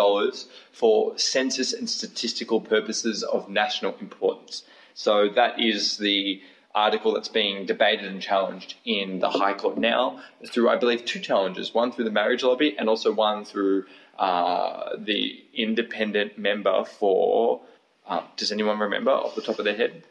for 0.71 1.17
census 1.17 1.73
and 1.73 1.89
statistical 1.89 2.62
purposes 2.62 3.23
of 3.23 3.49
national 3.49 3.95
importance. 3.99 4.63
So 4.93 5.30
that 5.30 5.60
is 5.60 5.97
the 5.97 6.41
article 6.76 7.13
that's 7.13 7.28
being 7.28 7.65
debated 7.65 8.06
and 8.06 8.21
challenged 8.21 8.76
in 8.86 9.19
the 9.19 9.30
High 9.30 9.54
Court 9.54 9.78
now 9.78 10.19
through, 10.47 10.69
I 10.69 10.76
believe, 10.76 11.06
two 11.06 11.19
challenges 11.19 11.73
one 11.73 11.91
through 11.91 12.06
the 12.06 12.12
marriage 12.12 12.43
lobby 12.43 12.76
and 12.78 12.89
also 12.89 13.12
one 13.12 13.45
through 13.45 13.86
uh, 14.17 14.95
the 14.97 15.43
independent 15.54 16.38
member 16.38 16.84
for. 16.86 17.62
Uh, 18.06 18.21
does 18.36 18.52
anyone 18.52 18.80
remember 18.80 19.12
off 19.12 19.34
the 19.36 19.41
top 19.41 19.60
of 19.60 19.65
their 19.65 19.78
head? 19.78 20.04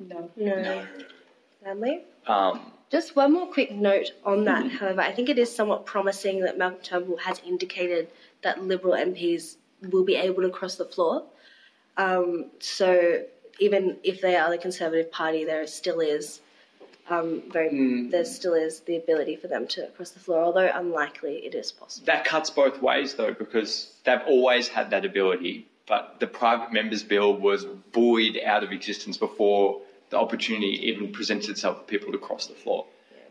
No. 0.00 0.30
No. 0.36 0.86
Family? 1.62 2.04
Um, 2.26 2.72
Just 2.90 3.16
one 3.16 3.32
more 3.32 3.46
quick 3.46 3.70
note 3.72 4.12
on 4.24 4.44
that, 4.44 4.70
however, 4.70 5.00
I 5.00 5.12
think 5.12 5.28
it 5.28 5.38
is 5.38 5.54
somewhat 5.54 5.86
promising 5.86 6.40
that 6.40 6.58
Malcolm 6.58 6.80
Turnbull 6.82 7.18
has 7.18 7.40
indicated 7.46 8.08
that 8.42 8.64
Liberal 8.64 8.94
MPs 8.94 9.56
will 9.90 10.04
be 10.04 10.16
able 10.16 10.42
to 10.42 10.50
cross 10.50 10.76
the 10.76 10.84
floor. 10.84 11.24
Um, 11.96 12.46
so 12.60 13.22
even 13.58 13.98
if 14.02 14.20
they 14.20 14.36
are 14.36 14.50
the 14.50 14.58
Conservative 14.58 15.12
Party, 15.12 15.44
there 15.44 15.66
still 15.66 16.00
is 16.00 16.40
um, 17.10 17.42
very 17.50 18.08
there 18.08 18.24
still 18.24 18.54
is 18.54 18.80
the 18.80 18.96
ability 18.96 19.36
for 19.36 19.48
them 19.48 19.66
to 19.68 19.88
cross 19.88 20.10
the 20.10 20.20
floor, 20.20 20.44
although 20.44 20.70
unlikely 20.72 21.44
it 21.44 21.54
is 21.54 21.72
possible. 21.72 22.06
that 22.06 22.24
cuts 22.24 22.50
both 22.50 22.80
ways 22.80 23.14
though, 23.14 23.34
because 23.34 23.92
they've 24.04 24.20
always 24.26 24.68
had 24.68 24.90
that 24.90 25.04
ability. 25.04 25.66
But 25.86 26.20
the 26.20 26.28
private 26.28 26.72
members 26.72 27.02
bill 27.02 27.34
was 27.34 27.64
buoyed 27.64 28.38
out 28.44 28.62
of 28.62 28.70
existence 28.70 29.16
before 29.16 29.80
the 30.10 30.18
opportunity 30.18 30.88
even 30.88 31.12
presents 31.12 31.48
itself 31.48 31.78
for 31.78 31.84
people 31.84 32.12
to 32.12 32.18
cross 32.18 32.46
the 32.46 32.54
floor. 32.54 32.86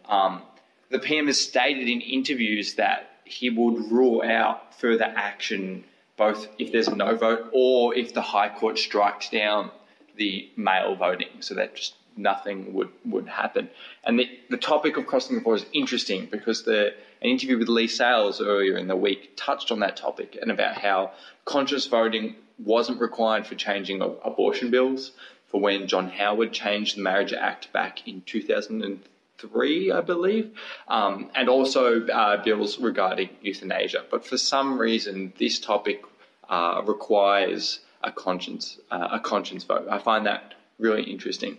Um, 0.08 0.42
the 0.90 1.00
PM 1.00 1.28
has 1.28 1.40
stated 1.40 1.88
in 1.88 2.02
interviews 2.02 2.76
that 2.76 3.10
he 3.26 3.50
would 3.50 3.92
rule 3.92 4.24
out 4.24 4.80
further 4.80 5.04
action, 5.16 5.84
both 6.18 6.48
if 6.58 6.72
there's 6.72 6.88
a 6.88 6.96
no 6.96 7.16
vote 7.16 7.50
or 7.54 7.94
if 7.94 8.14
the 8.14 8.22
High 8.22 8.50
Court 8.50 8.80
strikes 8.80 9.30
down 9.30 9.72
the 10.16 10.50
mail 10.58 10.96
voting, 10.96 11.42
so 11.42 11.54
that 11.56 11.76
just 11.76 11.94
nothing 12.18 12.74
would, 12.74 12.90
would 13.06 13.28
happen. 13.28 13.70
And 14.04 14.20
the, 14.20 14.30
the 14.50 14.58
topic 14.58 14.98
of 14.98 15.06
crossing 15.06 15.38
the 15.38 15.42
floor 15.42 15.56
is 15.56 15.66
interesting 15.74 16.28
because 16.30 16.64
the, 16.64 16.94
an 17.22 17.30
interview 17.30 17.58
with 17.58 17.70
Leigh 17.70 17.88
Sales 17.88 18.42
earlier 18.42 18.78
in 18.78 18.88
the 18.88 18.96
week 18.96 19.34
touched 19.38 19.72
on 19.72 19.80
that 19.80 19.96
topic 19.96 20.38
and 20.42 20.52
about 20.52 20.78
how 20.78 21.12
conscious 21.46 21.88
voting 21.88 22.36
wasn't 22.58 23.00
required 23.00 23.48
for 23.48 23.56
changing 23.56 24.02
abortion 24.02 24.70
bills, 24.70 25.12
for 25.50 25.60
when 25.60 25.88
John 25.88 26.10
Howard 26.10 26.54
changed 26.54 26.98
the 26.98 27.02
Marriage 27.02 27.34
Act 27.34 27.74
back 27.74 28.08
in 28.08 28.22
2003, 28.22 29.92
I 29.92 30.02
believe, 30.02 30.52
um, 30.88 31.30
and 31.36 31.50
also 31.50 32.06
uh, 32.08 32.44
bills 32.44 32.80
regarding 32.80 33.30
euthanasia. 33.42 34.06
But 34.10 34.26
for 34.26 34.38
some 34.38 34.80
reason, 34.80 35.34
this 35.38 35.60
topic 35.60 36.04
uh, 36.50 36.82
requires 36.86 37.80
a 38.02 38.12
conscience 38.12 38.80
uh, 38.92 39.10
a 39.12 39.20
conscience 39.20 39.64
vote. 39.66 39.88
I 39.90 40.00
find 40.00 40.26
that 40.26 40.54
really 40.78 41.04
interesting. 41.04 41.58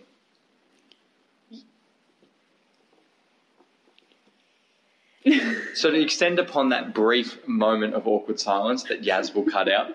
So 5.75 5.91
to 5.91 6.01
extend 6.01 6.39
upon 6.39 6.71
that 6.71 6.95
brief 6.95 7.47
moment 7.47 7.95
of 7.95 8.07
awkward 8.07 8.41
silence 8.41 8.85
that 8.85 9.03
Yaz 9.03 9.35
will 9.35 9.45
cut 9.45 9.69
out, 9.69 9.89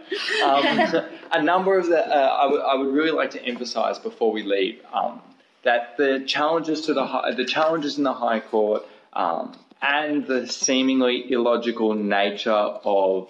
um, 0.44 1.04
a 1.32 1.42
number 1.42 1.78
of 1.78 1.88
the 1.88 2.00
uh, 2.00 2.72
I, 2.72 2.76
would, 2.76 2.94
really 2.94 3.12
like 3.12 3.32
to 3.32 3.44
emphasise 3.44 4.00
before 4.00 4.32
we 4.32 4.44
leave 4.44 4.82
um, 4.94 5.22
that 5.64 5.98
the 5.98 6.24
challenges 6.26 6.82
to 6.82 6.94
the 6.94 7.06
high, 7.06 7.34
the 7.34 7.46
challenges 7.46 7.98
in 7.98 8.04
the 8.04 8.14
High 8.14 8.40
Court 8.40 8.84
um, 9.14 9.58
and 9.82 10.26
the 10.26 10.48
seemingly 10.48 11.32
illogical 11.32 11.94
nature 11.94 12.52
of 12.52 13.30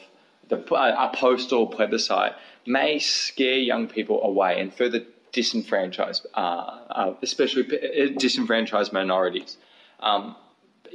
the, 0.49 0.57
a 0.75 1.11
postal 1.15 1.67
plebiscite 1.67 2.33
may 2.65 2.99
scare 2.99 3.57
young 3.57 3.87
people 3.87 4.21
away 4.23 4.59
and 4.59 4.73
further 4.73 5.01
disenfranchise, 5.33 6.25
uh, 6.33 6.37
uh, 6.37 7.13
especially 7.21 7.63
p- 7.63 8.15
disenfranchised 8.17 8.93
minorities. 8.93 9.57
Um, 9.99 10.35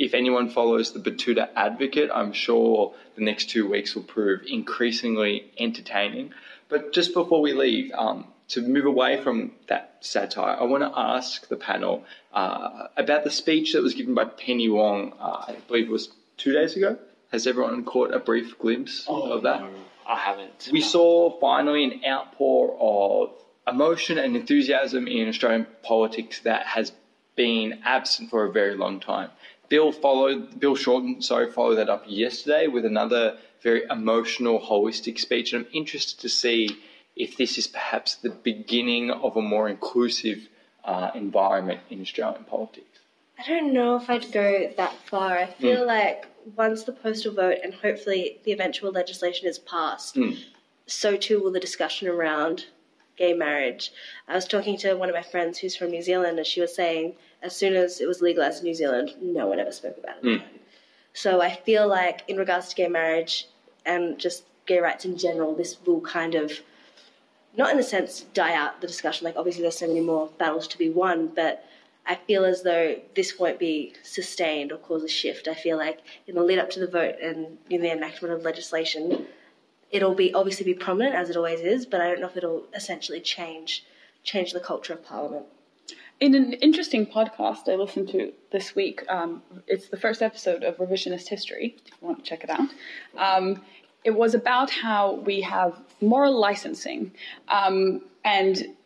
if 0.01 0.15
anyone 0.15 0.49
follows 0.49 0.93
the 0.93 0.99
Betoota 0.99 1.51
Advocate, 1.55 2.11
I'm 2.13 2.33
sure 2.33 2.95
the 3.17 3.23
next 3.23 3.51
two 3.51 3.69
weeks 3.69 3.95
will 3.95 4.03
prove 4.03 4.41
increasingly 4.47 5.53
entertaining. 5.59 6.33
But 6.71 6.95
just 6.95 7.13
before 7.13 7.43
we 7.43 7.53
leave, 7.53 7.93
um, 7.93 8.27
to 8.49 8.63
move 8.63 8.87
away 8.87 9.23
from 9.23 9.53
that 9.69 9.99
satire, 10.01 10.57
I 10.59 10.65
want 10.65 10.83
to 10.83 10.99
ask 10.99 11.47
the 11.49 11.57
panel 11.57 12.05
uh, 12.33 12.87
about 12.97 13.25
the 13.25 13.31
speech 13.31 13.75
that 13.75 13.83
was 13.83 13.93
given 13.93 14.15
by 14.15 14.25
Penny 14.25 14.71
Wong, 14.71 15.13
uh, 15.21 15.45
I 15.49 15.57
believe 15.69 15.89
it 15.89 15.93
was 15.93 16.09
two 16.39 16.55
days 16.55 16.77
ago. 16.77 16.97
Has 17.31 17.47
everyone 17.47 17.85
caught 17.85 18.15
a 18.15 18.19
brief 18.19 18.59
glimpse 18.59 19.05
of 19.07 19.43
that? 19.43 19.61
No, 19.61 19.69
I 20.09 20.17
haven't. 20.17 20.71
We 20.73 20.81
saw 20.81 21.39
finally 21.41 21.85
an 21.85 22.01
outpour 22.07 22.75
of 22.81 23.35
emotion 23.69 24.17
and 24.17 24.35
enthusiasm 24.35 25.07
in 25.07 25.29
Australian 25.29 25.67
politics 25.83 26.41
that 26.41 26.65
has 26.65 26.91
been 27.37 27.81
absent 27.85 28.31
for 28.31 28.45
a 28.47 28.51
very 28.51 28.75
long 28.75 28.99
time. 28.99 29.31
Bill 29.71 29.93
followed 29.93 30.61
Bill 30.61 30.75
Shorten, 30.77 31.23
sorry, 31.23 31.51
followed 31.51 31.77
that 31.77 31.89
up 31.89 32.05
yesterday 32.07 32.67
with 32.67 32.85
another 32.85 33.39
very 33.63 33.85
emotional, 33.89 34.61
holistic 34.61 35.19
speech, 35.19 35.53
and 35.55 35.65
I'm 35.65 35.73
interested 35.73 36.21
to 36.21 36.29
see 36.29 36.77
if 37.17 37.37
this 37.37 37.57
is 37.57 37.67
perhaps 37.67 38.17
the 38.17 38.31
beginning 38.31 39.11
of 39.11 39.37
a 39.37 39.43
more 39.43 39.69
inclusive 39.69 40.49
uh, 40.85 41.11
environment 41.15 41.81
in 41.89 42.01
Australian 42.03 42.45
politics. 42.45 42.87
I 43.39 43.47
don't 43.47 43.73
know 43.73 43.97
if 43.97 44.11
I'd 44.11 44.31
go 44.33 44.71
that 44.77 44.93
far. 45.07 45.39
I 45.39 45.47
feel 45.47 45.87
like 45.87 46.27
once 46.57 46.83
the 46.83 46.93
postal 46.93 47.33
vote 47.33 47.59
and 47.63 47.73
hopefully 47.73 48.39
the 48.45 48.53
eventual 48.53 48.91
legislation 48.91 49.49
is 49.49 49.59
passed, 49.59 50.17
Mm. 50.17 50.37
so 50.87 51.17
too 51.17 51.41
will 51.41 51.53
the 51.53 51.61
discussion 51.61 52.09
around 52.09 52.67
gay 53.21 53.35
marriage. 53.35 53.93
I 54.27 54.35
was 54.35 54.49
talking 54.49 54.79
to 54.79 54.95
one 54.95 55.11
of 55.11 55.15
my 55.15 55.23
friends 55.23 55.59
who's 55.59 55.77
from 55.77 55.91
New 55.91 56.03
Zealand, 56.03 56.39
and 56.39 56.47
she 56.47 56.61
was 56.61 56.75
saying 56.75 57.15
as 57.43 57.55
soon 57.55 57.75
as 57.75 58.01
it 58.01 58.09
was 58.09 58.23
legalized 58.23 58.61
in 58.61 58.65
New 58.65 58.75
Zealand, 58.75 59.13
no 59.21 59.47
one 59.47 59.61
ever 59.61 59.71
spoke 59.71 59.99
about 59.99 60.17
it. 60.25 60.25
Mm. 60.25 60.43
So 61.13 61.43
I 61.43 61.55
feel 61.55 61.87
like 61.87 62.23
in 62.29 62.39
regards 62.39 62.71
to 62.71 62.77
gay 62.77 62.89
marriage 62.89 63.47
and 63.85 64.19
just 64.19 64.45
gay 64.67 64.81
rights 64.81 65.05
in 65.05 65.19
general, 65.19 65.55
this 65.55 65.77
will 65.85 66.01
kind 66.01 66.35
of 66.35 66.51
not 67.57 67.71
in 67.73 67.79
a 67.79 67.83
sense 67.83 68.23
die 68.33 68.55
out 68.55 68.81
the 68.81 68.87
discussion. 68.87 69.27
Like 69.27 69.37
obviously 69.37 69.63
there's 69.63 69.79
so 69.79 69.87
many 69.87 70.01
more 70.01 70.31
battles 70.39 70.67
to 70.69 70.79
be 70.79 70.89
won, 70.89 71.29
but 71.29 71.65
I 72.07 72.15
feel 72.15 72.45
as 72.47 72.63
though 72.63 72.97
this 73.15 73.39
won't 73.39 73.59
be 73.59 73.93
sustained 74.03 74.73
or 74.73 74.79
cause 74.79 75.05
a 75.05 75.09
shift. 75.09 75.47
I 75.47 75.55
feel 75.55 75.77
like 75.77 76.01
in 76.27 76.37
the 76.37 76.43
lead 76.43 76.59
up 76.59 76.71
to 76.71 76.81
the 76.81 76.87
vote 76.87 77.17
and 77.23 77.59
in 77.69 77.83
the 77.83 77.93
enactment 77.93 78.33
of 78.33 78.43
legislation, 78.43 79.27
it'll 79.91 80.15
be 80.15 80.33
obviously 80.33 80.65
be 80.65 80.75
prominent 80.75 81.15
as 81.15 81.31
it 81.31 81.37
always 81.37 81.61
is, 81.61 81.87
but 81.87 82.01
I 82.01 82.09
don't 82.09 82.21
know 82.21 82.29
if 82.29 82.37
it'll 82.37 82.65
essentially 82.75 83.21
change 83.21 83.85
change 84.23 84.53
the 84.53 84.61
culture 84.61 84.93
of 84.93 85.05
parliament. 85.05 85.47
In 86.21 86.35
an 86.35 86.53
interesting 86.55 87.07
podcast 87.07 87.67
I 87.67 87.77
listened 87.77 88.11
to 88.11 88.33
this 88.53 88.75
week, 88.75 89.03
um, 89.09 89.43
it's 89.67 89.89
the 89.89 89.97
first 89.97 90.21
episode 90.21 90.63
of 90.63 90.77
Revisionist 90.77 91.29
History, 91.29 91.77
if 91.87 91.93
you 92.01 92.07
want 92.07 92.19
to 92.19 92.25
check 92.25 92.45
it 92.45 92.51
out. 92.51 92.69
Um, 93.17 93.63
it 94.05 94.11
was 94.11 94.35
about 94.35 94.71
how 94.71 95.15
we 95.15 95.41
have 95.41 95.81
moral 96.03 96.39
licensing. 96.39 97.13
Um, 97.49 98.03
and 98.25 98.77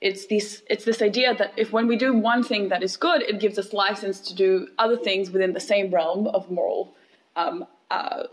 it's 0.00 0.26
this, 0.26 0.62
it's 0.70 0.84
this 0.84 1.02
idea 1.02 1.34
that 1.34 1.52
if 1.56 1.72
when 1.72 1.88
we 1.88 1.96
do 1.96 2.12
one 2.12 2.44
thing 2.44 2.68
that 2.68 2.84
is 2.84 2.96
good, 2.96 3.22
it 3.22 3.40
gives 3.40 3.58
us 3.58 3.72
license 3.72 4.20
to 4.28 4.34
do 4.34 4.68
other 4.78 4.96
things 4.96 5.30
within 5.30 5.52
the 5.52 5.60
same 5.60 5.90
realm 5.92 6.28
of 6.28 6.48
moral 6.48 6.94
um, 7.34 7.66
uh, 7.90 8.24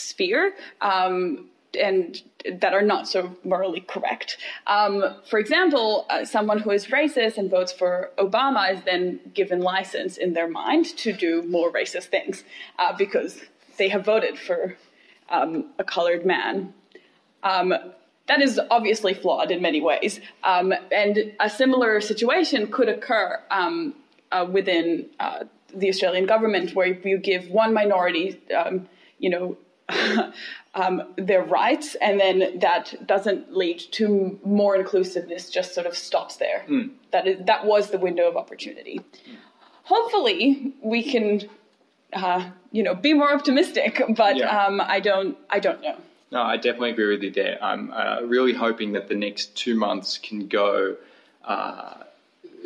sphere. 0.00 0.54
Um, 0.80 1.50
and 1.78 2.22
that 2.58 2.72
are 2.72 2.82
not 2.82 3.06
so 3.06 3.36
morally 3.44 3.80
correct. 3.80 4.38
Um, 4.66 5.04
for 5.28 5.38
example, 5.38 6.06
uh, 6.10 6.24
someone 6.24 6.58
who 6.60 6.70
is 6.70 6.86
racist 6.86 7.38
and 7.38 7.50
votes 7.50 7.72
for 7.72 8.10
Obama 8.18 8.74
is 8.74 8.82
then 8.84 9.20
given 9.34 9.60
license 9.60 10.16
in 10.16 10.32
their 10.32 10.48
mind 10.48 10.86
to 10.98 11.12
do 11.12 11.42
more 11.42 11.70
racist 11.72 12.04
things 12.04 12.44
uh, 12.78 12.96
because 12.96 13.40
they 13.78 13.88
have 13.88 14.04
voted 14.04 14.38
for 14.38 14.76
um, 15.28 15.66
a 15.78 15.84
colored 15.84 16.26
man. 16.26 16.74
Um, 17.42 17.74
that 18.26 18.40
is 18.40 18.60
obviously 18.70 19.14
flawed 19.14 19.50
in 19.50 19.60
many 19.60 19.80
ways, 19.80 20.20
um, 20.44 20.72
and 20.92 21.32
a 21.40 21.50
similar 21.50 22.00
situation 22.00 22.70
could 22.70 22.88
occur 22.88 23.40
um, 23.50 23.94
uh, 24.30 24.46
within 24.48 25.06
uh, 25.18 25.44
the 25.74 25.88
Australian 25.88 26.26
government, 26.26 26.74
where 26.74 26.86
you 26.86 27.18
give 27.18 27.50
one 27.50 27.74
minority, 27.74 28.40
um, 28.56 28.88
you 29.18 29.30
know, 29.30 29.56
um, 30.74 31.02
their 31.16 31.42
rights, 31.42 31.96
and 31.96 32.20
then 32.20 32.58
that 32.60 33.06
doesn't 33.06 33.56
lead 33.56 33.78
to 33.92 34.38
more 34.44 34.76
inclusiveness; 34.76 35.50
just 35.50 35.74
sort 35.74 35.86
of 35.86 35.96
stops 35.96 36.36
there. 36.36 36.64
Mm. 36.68 36.90
That 37.12 37.26
is 37.26 37.44
that 37.46 37.66
was 37.66 37.90
the 37.90 37.98
window 37.98 38.28
of 38.28 38.36
opportunity. 38.36 39.00
Hopefully, 39.84 40.72
we 40.82 41.02
can, 41.02 41.48
uh, 42.12 42.50
you 42.70 42.82
know, 42.82 42.94
be 42.94 43.12
more 43.12 43.32
optimistic. 43.32 44.00
But 44.16 44.36
Yeah. 44.36 44.66
um, 44.66 44.80
I 44.80 45.00
don't, 45.00 45.36
I 45.48 45.58
don't 45.58 45.82
know. 45.82 45.96
No, 46.30 46.42
I 46.42 46.56
definitely 46.56 46.90
agree 46.90 47.08
with 47.08 47.24
you 47.24 47.32
there. 47.32 47.58
I'm 47.60 47.92
uh, 47.92 48.20
really 48.22 48.52
hoping 48.52 48.92
that 48.92 49.08
the 49.08 49.16
next 49.16 49.56
two 49.56 49.74
months 49.74 50.16
can 50.18 50.46
go 50.46 50.96
uh, 51.44 51.94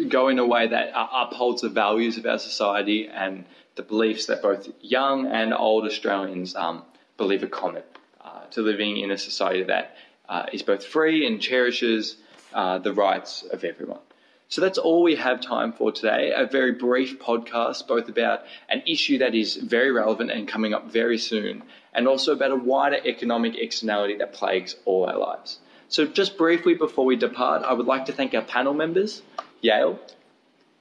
go 0.09 0.29
in 0.29 0.39
a 0.39 0.47
way 0.47 0.67
that 0.67 0.95
uh, 0.95 1.09
upholds 1.13 1.63
the 1.63 1.69
values 1.69 2.19
of 2.19 2.27
our 2.27 2.39
society 2.39 3.09
and 3.09 3.45
the 3.77 3.83
beliefs 3.83 4.27
that 4.27 4.43
both 4.43 4.69
young 4.81 5.27
and 5.27 5.55
old 5.55 5.85
Australians 5.85 6.55
um, 6.55 6.83
believe 7.17 7.43
are 7.43 7.49
common 7.49 7.83
uh, 8.25 8.45
to 8.51 8.63
living 8.63 8.97
in 8.97 9.11
a 9.11 9.19
society 9.19 9.63
that 9.65 9.97
uh, 10.29 10.47
is 10.53 10.63
both 10.63 10.85
free 10.85 11.27
and 11.27 11.41
cherishes 11.41 12.17
uh, 12.53 12.79
the 12.79 12.93
rights 12.93 13.43
of 13.53 13.65
everyone. 13.65 14.01
So 14.49 14.61
that's 14.61 14.79
all 14.79 15.03
we 15.03 15.17
have 15.17 15.41
time 15.41 15.73
for 15.73 15.91
today. 15.91 16.33
A 16.35 16.47
very 16.47 16.73
brief 16.73 17.19
podcast, 17.19 17.89
both 17.89 18.09
about 18.09 18.43
an 18.69 18.83
issue 18.87 19.19
that 19.19 19.35
is 19.35 19.57
very 19.57 19.91
relevant 19.91 20.31
and 20.31 20.47
coming 20.47 20.75
up 20.75 20.93
very 20.93 21.19
soon, 21.19 21.63
and 21.93 22.07
also 22.07 22.33
about 22.33 22.53
a 22.53 22.57
wider 22.57 23.01
economic 23.05 23.57
externality 23.57 24.17
that 24.19 24.33
plagues 24.33 24.77
all 24.85 25.07
our 25.07 25.19
lives. 25.19 25.59
So, 25.89 26.07
just 26.07 26.37
briefly 26.37 26.75
before 26.75 27.05
we 27.05 27.17
depart, 27.17 27.63
I 27.63 27.73
would 27.73 27.87
like 27.87 28.07
to 28.07 28.13
thank 28.13 28.35
our 28.35 28.43
panel 28.43 28.75
members, 28.75 29.23
Yale, 29.61 29.99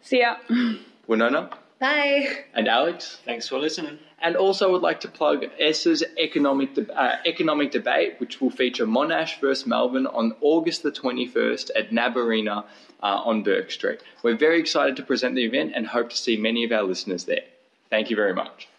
See 0.01 0.19
ya. 0.19 0.35
Winona, 1.07 1.49
Bye. 1.79 2.45
and 2.53 2.67
Alex. 2.67 3.19
Thanks 3.25 3.47
for 3.47 3.59
listening. 3.59 3.99
And 4.21 4.35
also 4.37 4.71
would 4.71 4.81
like 4.81 5.01
to 5.01 5.09
plug 5.09 5.43
ESSA's 5.59 6.03
economic, 6.17 6.75
de- 6.75 6.93
uh, 6.97 7.17
economic 7.25 7.71
debate, 7.71 8.15
which 8.19 8.39
will 8.39 8.51
feature 8.51 8.87
Monash 8.87 9.39
versus 9.41 9.67
Melbourne 9.67 10.07
on 10.07 10.33
August 10.41 10.83
the 10.83 10.91
21st 10.91 11.71
at 11.75 11.91
NAB 11.91 12.15
Arena 12.17 12.63
uh, 13.01 13.21
on 13.25 13.43
Bourke 13.43 13.69
Street. 13.69 13.99
We're 14.23 14.37
very 14.37 14.59
excited 14.59 14.95
to 14.95 15.03
present 15.03 15.35
the 15.35 15.43
event 15.43 15.73
and 15.75 15.85
hope 15.87 16.09
to 16.11 16.17
see 16.17 16.37
many 16.37 16.63
of 16.63 16.71
our 16.71 16.83
listeners 16.83 17.25
there. 17.25 17.43
Thank 17.89 18.09
you 18.09 18.15
very 18.15 18.33
much. 18.33 18.69